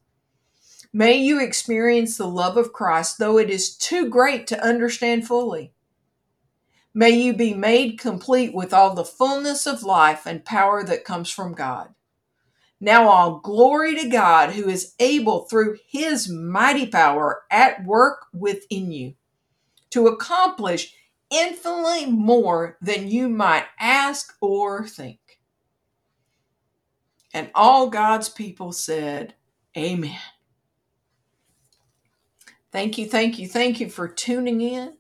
May 0.93 1.17
you 1.17 1.41
experience 1.41 2.17
the 2.17 2.27
love 2.27 2.57
of 2.57 2.73
Christ, 2.73 3.19
though 3.19 3.39
it 3.39 3.51
is 3.51 3.77
too 3.77 4.09
great 4.09 4.47
to 4.49 4.63
understand 4.65 5.27
fully. 5.27 5.73
May 6.95 7.11
you 7.11 7.35
be 7.35 7.55
made 7.55 7.99
complete 7.99 8.55
with 8.55 8.75
all 8.75 8.95
the 8.95 9.05
fullness 9.05 9.67
of 9.67 9.83
life 9.83 10.27
and 10.27 10.45
power 10.45 10.85
that 10.85 11.05
comes 11.05 11.31
from 11.31 11.55
God. 11.55 11.95
Now, 12.81 13.09
all 13.09 13.41
glory 13.41 13.97
to 13.97 14.09
God 14.09 14.51
who 14.53 14.69
is 14.69 14.95
able 15.01 15.45
through 15.45 15.79
his 15.89 16.29
mighty 16.29 16.87
power 16.87 17.43
at 17.51 17.85
work 17.85 18.27
within 18.33 18.93
you 18.93 19.15
to 19.91 20.07
accomplish 20.07 20.95
infinitely 21.31 22.07
more 22.07 22.79
than 22.81 23.09
you 23.09 23.29
might 23.29 23.67
ask 23.81 24.35
or 24.41 24.87
think. 24.87 25.21
And 27.35 27.51
all 27.55 27.91
God's 27.91 28.29
people 28.29 28.73
said, 28.73 29.35
Amen. 29.77 30.19
Thank 32.73 32.99
you, 32.99 33.07
thank 33.09 33.39
you, 33.39 33.49
thank 33.49 33.81
you 33.81 33.91
for 33.91 34.09
tuning 34.09 34.61
in. 34.61 34.98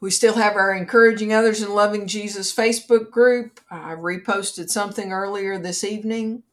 We 0.00 0.10
still 0.12 0.34
have 0.34 0.54
our 0.54 0.72
Encouraging 0.72 1.32
Others 1.32 1.60
and 1.60 1.74
Loving 1.74 2.06
Jesus 2.06 2.54
Facebook 2.54 3.10
group. 3.10 3.60
I 3.68 3.94
reposted 3.94 4.70
something 4.70 5.12
earlier 5.12 5.58
this 5.58 5.82
evening. 5.82 6.44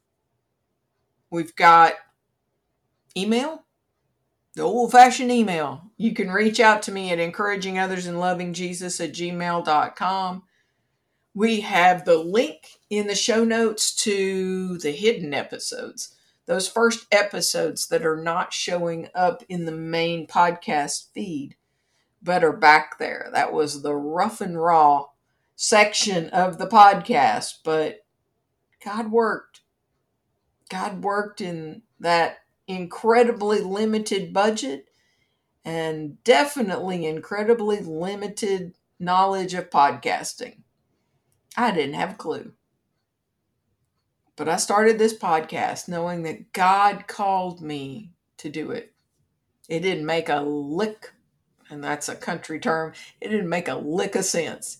We've 1.30 1.56
got 1.56 1.93
email, 3.16 3.64
the 4.56 4.64
old 4.64 4.91
fashioned 4.91 5.32
email. 5.32 5.91
You 5.96 6.14
can 6.14 6.32
reach 6.32 6.60
out 6.60 6.82
to 6.84 6.91
me 6.91 7.12
at 7.12 7.20
encouraging 7.20 7.78
others 7.78 8.08
and 8.08 8.20
loving 8.20 8.54
Jesus 8.54 9.00
at 9.00 9.14
gmail.com. 9.14 10.43
We 11.36 11.62
have 11.62 12.06
the 12.06 12.18
link 12.18 12.80
in 12.89 13.06
the 13.06 13.16
show 13.16 13.43
notes 13.43 13.93
to 13.98 14.80
the 14.80 14.91
hidden 14.91 15.36
episodes, 15.36 16.16
those 16.48 16.68
first 16.68 17.06
episodes 17.12 17.88
that 17.88 18.06
are 18.06 18.18
not 18.18 18.54
showing 18.54 19.10
up 19.14 19.43
in 19.50 19.66
the 19.66 19.72
main 19.72 20.26
podcast 20.26 21.12
feed 21.14 21.58
better 22.26 22.51
back 22.51 22.97
there. 22.97 23.30
That 23.32 23.53
was 23.53 23.82
the 23.82 23.95
rough 23.95 24.41
and 24.41 24.61
raw 24.61 25.05
section 25.55 26.30
of 26.32 26.57
the 26.57 26.67
podcast, 26.67 27.59
but 27.63 28.05
God 28.84 29.11
worked. 29.11 29.61
God 30.69 31.03
worked 31.03 31.39
in 31.39 31.84
that 31.99 32.39
incredibly 32.67 33.61
limited 33.61 34.34
budget 34.34 34.88
and 35.63 36.21
definitely 36.23 37.05
incredibly 37.05 37.80
limited 37.80 38.73
knowledge 38.99 39.53
of 39.53 39.69
podcasting. 39.69 40.57
I 41.55 41.71
didn't 41.71 41.95
have 41.95 42.11
a 42.11 42.15
clue. 42.15 42.51
But 44.36 44.49
I 44.49 44.57
started 44.57 44.99
this 44.99 45.17
podcast 45.17 45.88
knowing 45.88 46.23
that 46.23 46.51
God 46.51 47.07
called 47.07 47.61
me 47.61 48.11
to 48.38 48.49
do 48.49 48.71
it. 48.71 48.93
It 49.69 49.80
didn't 49.80 50.05
make 50.05 50.28
a 50.28 50.41
lick 50.41 51.13
and 51.70 51.84
that's 51.84 52.09
a 52.09 52.16
country 52.16 52.59
term. 52.59 52.93
It 53.22 53.30
didn't 53.30 53.49
make 53.49 53.68
a 53.68 53.76
lick 53.76 54.16
of 54.16 54.26
sense 54.26 54.80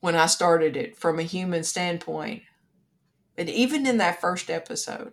when 0.00 0.14
I 0.14 0.26
started 0.26 0.76
it 0.76 0.96
from 0.96 1.18
a 1.18 1.22
human 1.22 1.64
standpoint. 1.64 2.42
But 3.36 3.48
even 3.48 3.86
in 3.86 3.98
that 3.98 4.20
first 4.20 4.50
episode, 4.50 5.12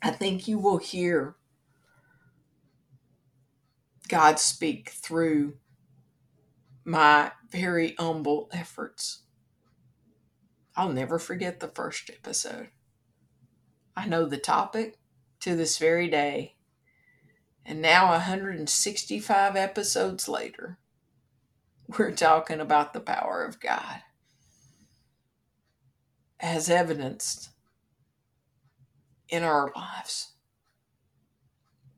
I 0.00 0.10
think 0.10 0.48
you 0.48 0.58
will 0.58 0.78
hear 0.78 1.36
God 4.08 4.38
speak 4.38 4.90
through 4.90 5.54
my 6.84 7.32
very 7.50 7.94
humble 7.98 8.48
efforts. 8.52 9.22
I'll 10.74 10.92
never 10.92 11.18
forget 11.18 11.60
the 11.60 11.68
first 11.68 12.08
episode. 12.08 12.68
I 13.96 14.06
know 14.06 14.26
the 14.26 14.38
topic 14.38 14.96
to 15.40 15.56
this 15.56 15.76
very 15.76 16.08
day. 16.08 16.54
And 17.68 17.82
now, 17.82 18.12
165 18.12 19.54
episodes 19.54 20.26
later, 20.26 20.78
we're 21.98 22.12
talking 22.12 22.60
about 22.60 22.94
the 22.94 23.00
power 23.00 23.44
of 23.44 23.60
God 23.60 24.00
as 26.40 26.70
evidenced 26.70 27.50
in 29.28 29.42
our 29.42 29.70
lives. 29.76 30.32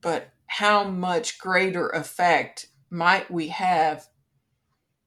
But 0.01 0.31
how 0.49 0.83
much 0.83 1.39
greater 1.39 1.89
effect 1.91 2.67
might 2.91 3.31
we 3.31 3.49
have 3.49 4.09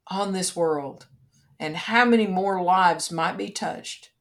on 0.08 0.32
this 0.32 0.56
world? 0.56 1.08
And 1.60 1.76
how 1.76 2.06
many 2.06 2.26
more 2.26 2.64
lives 2.64 3.12
might 3.12 3.36
be 3.36 3.50
touched 3.50 4.12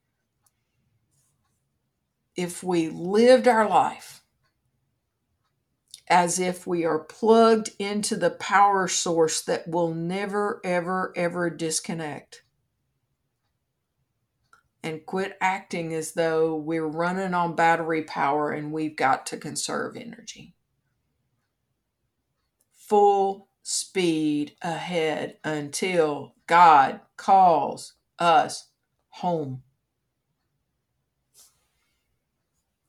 if 2.35 2.65
we 2.65 2.89
lived 2.89 3.47
our 3.47 3.69
life 3.69 4.22
as 6.13 6.39
if 6.39 6.67
we 6.67 6.85
are 6.85 6.99
plugged 6.99 7.71
into 7.79 8.15
the 8.17 8.29
power 8.29 8.87
source 8.87 9.41
that 9.41 9.67
will 9.67 9.95
never, 9.95 10.61
ever, 10.63 11.11
ever 11.17 11.49
disconnect. 11.49 12.43
And 14.83 15.07
quit 15.07 15.39
acting 15.41 15.95
as 15.95 16.13
though 16.13 16.55
we're 16.55 16.87
running 16.87 17.33
on 17.33 17.57
battery 17.57 18.03
power 18.03 18.51
and 18.51 18.73
we've 18.73 18.95
got 18.95 19.25
to 19.29 19.39
conserve 19.39 19.97
energy. 19.97 20.55
Full 22.75 23.49
speed 23.63 24.55
ahead 24.61 25.39
until 25.45 26.35
God 26.47 27.01
calls 27.17 27.95
us 28.19 28.69
home. 29.09 29.63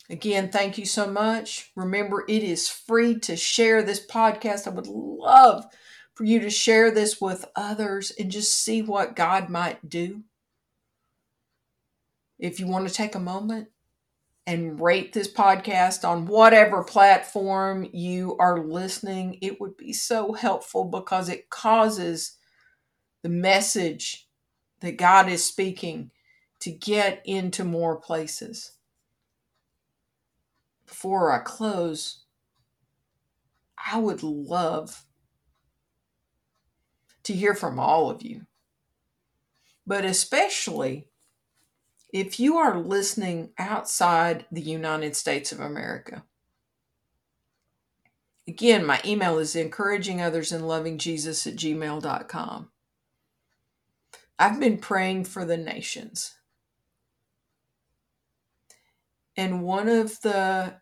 Again, 0.10 0.52
thank 0.52 0.78
you 0.78 0.86
so 0.86 1.08
much. 1.08 1.72
Remember, 1.76 2.26
it 2.28 2.44
is 2.44 2.68
free 2.68 3.20
to 3.22 3.36
share 3.36 3.82
this 3.82 4.06
podcast. 4.06 4.68
I 4.68 4.72
would 4.72 4.88
love 4.88 5.66
for 6.14 6.26
you 6.26 6.40
to 6.42 6.50
share 6.50 6.92
this 6.92 7.22
with 7.22 7.46
others 7.56 8.12
and 8.20 8.30
just 8.30 8.54
see 8.54 8.82
what 8.82 9.16
God 9.16 9.50
might 9.50 9.90
do. 9.90 10.24
If 12.38 12.60
you 12.60 12.68
want 12.68 12.88
to 12.88 12.94
take 12.94 13.16
a 13.16 13.20
moment 13.20 13.70
and 14.46 14.80
rate 14.80 15.14
this 15.14 15.32
podcast 15.32 16.08
on 16.08 16.26
whatever 16.26 16.84
platform 16.84 17.88
you 17.94 18.36
are 18.40 18.60
listening, 18.60 19.38
it 19.42 19.62
would 19.62 19.78
be 19.78 19.94
so 19.94 20.34
helpful 20.34 20.84
because 20.84 21.30
it 21.30 21.50
causes 21.50 22.38
the 23.22 23.30
message 23.30 24.28
that 24.82 24.98
God 24.98 25.30
is 25.30 25.46
speaking 25.46 26.12
to 26.60 26.72
get 26.72 27.22
into 27.26 27.64
more 27.64 27.96
places 27.96 28.74
before 30.86 31.32
I 31.32 31.40
close, 31.40 32.24
I 33.78 34.00
would 34.00 34.24
love 34.24 35.06
to 37.24 37.34
hear 37.34 37.56
from 37.56 37.80
all 37.80 38.10
of 38.10 38.22
you, 38.22 38.46
but 39.86 40.06
especially 40.06 41.08
if 42.14 42.40
you 42.40 42.58
are 42.58 42.80
listening 42.80 43.50
outside 43.58 44.46
the 44.52 44.62
United 44.62 45.16
States 45.16 45.52
of 45.52 45.60
America. 45.60 46.24
Again, 48.48 48.86
my 48.86 49.02
email 49.06 49.40
is 49.40 49.56
encouraging 49.56 50.22
others 50.22 50.52
and 50.52 50.68
loving 50.68 50.98
Jesus 50.98 51.48
at 51.48 51.56
gmail.com. 51.56 52.70
I've 54.38 54.60
been 54.60 54.78
praying 54.78 55.26
for 55.26 55.46
the 55.46 55.58
nations. 55.58 56.36
And 59.36 59.64
one 59.64 59.90
of 59.90 60.22
the 60.22 60.76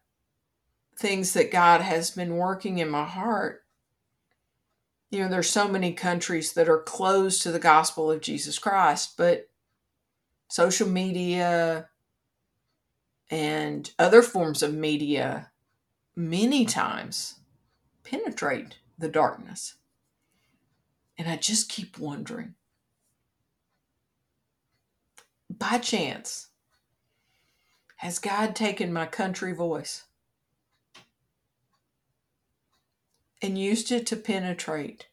things 1.01 1.33
that 1.33 1.51
God 1.51 1.81
has 1.81 2.11
been 2.11 2.37
working 2.37 2.77
in 2.77 2.89
my 2.89 3.05
heart. 3.05 3.63
You 5.09 5.19
know, 5.23 5.29
there's 5.29 5.49
so 5.49 5.67
many 5.67 5.93
countries 5.93 6.53
that 6.53 6.69
are 6.69 6.79
closed 6.79 7.41
to 7.41 7.51
the 7.51 7.59
gospel 7.59 8.11
of 8.11 8.21
Jesus 8.21 8.59
Christ, 8.59 9.17
but 9.17 9.49
social 10.47 10.87
media 10.87 11.89
and 13.29 13.91
other 13.97 14.21
forms 14.21 14.61
of 14.61 14.73
media 14.73 15.51
many 16.15 16.65
times 16.65 17.39
penetrate 18.03 18.77
the 18.97 19.09
darkness. 19.09 19.75
And 21.17 21.27
I 21.27 21.35
just 21.35 21.69
keep 21.69 21.97
wondering 21.97 22.55
by 25.49 25.77
chance, 25.79 26.47
has 28.01 28.17
God 28.17 28.55
taken 28.55 28.91
my 28.91 29.05
country 29.05 29.53
voice 29.53 30.05
and 33.43 33.59
used 33.59 33.91
it 33.91 34.07
to 34.07 34.15
penetrate 34.15 35.05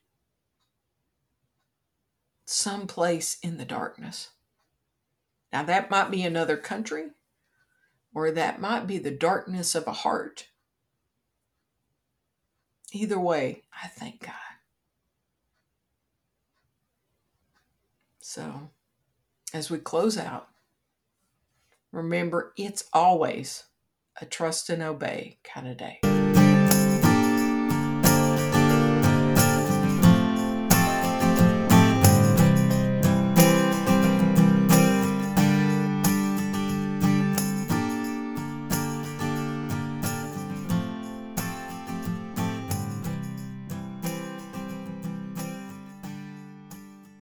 some 2.46 2.86
place 2.86 3.36
in 3.42 3.58
the 3.58 3.66
darkness. 3.66 4.30
Now, 5.52 5.64
that 5.64 5.90
might 5.90 6.10
be 6.10 6.22
another 6.22 6.56
country, 6.56 7.10
or 8.14 8.30
that 8.30 8.58
might 8.58 8.86
be 8.86 8.96
the 8.96 9.10
darkness 9.10 9.74
of 9.74 9.86
a 9.86 9.92
heart. 9.92 10.48
Either 12.90 13.20
way, 13.20 13.64
I 13.84 13.88
thank 13.88 14.22
God. 14.24 14.32
So, 18.18 18.70
as 19.52 19.70
we 19.70 19.76
close 19.76 20.16
out, 20.16 20.47
remember 21.92 22.52
it's 22.56 22.84
always 22.92 23.64
a 24.20 24.26
trust 24.26 24.70
and 24.70 24.82
obey 24.82 25.38
kind 25.44 25.68
of 25.68 25.76
day. 25.76 26.00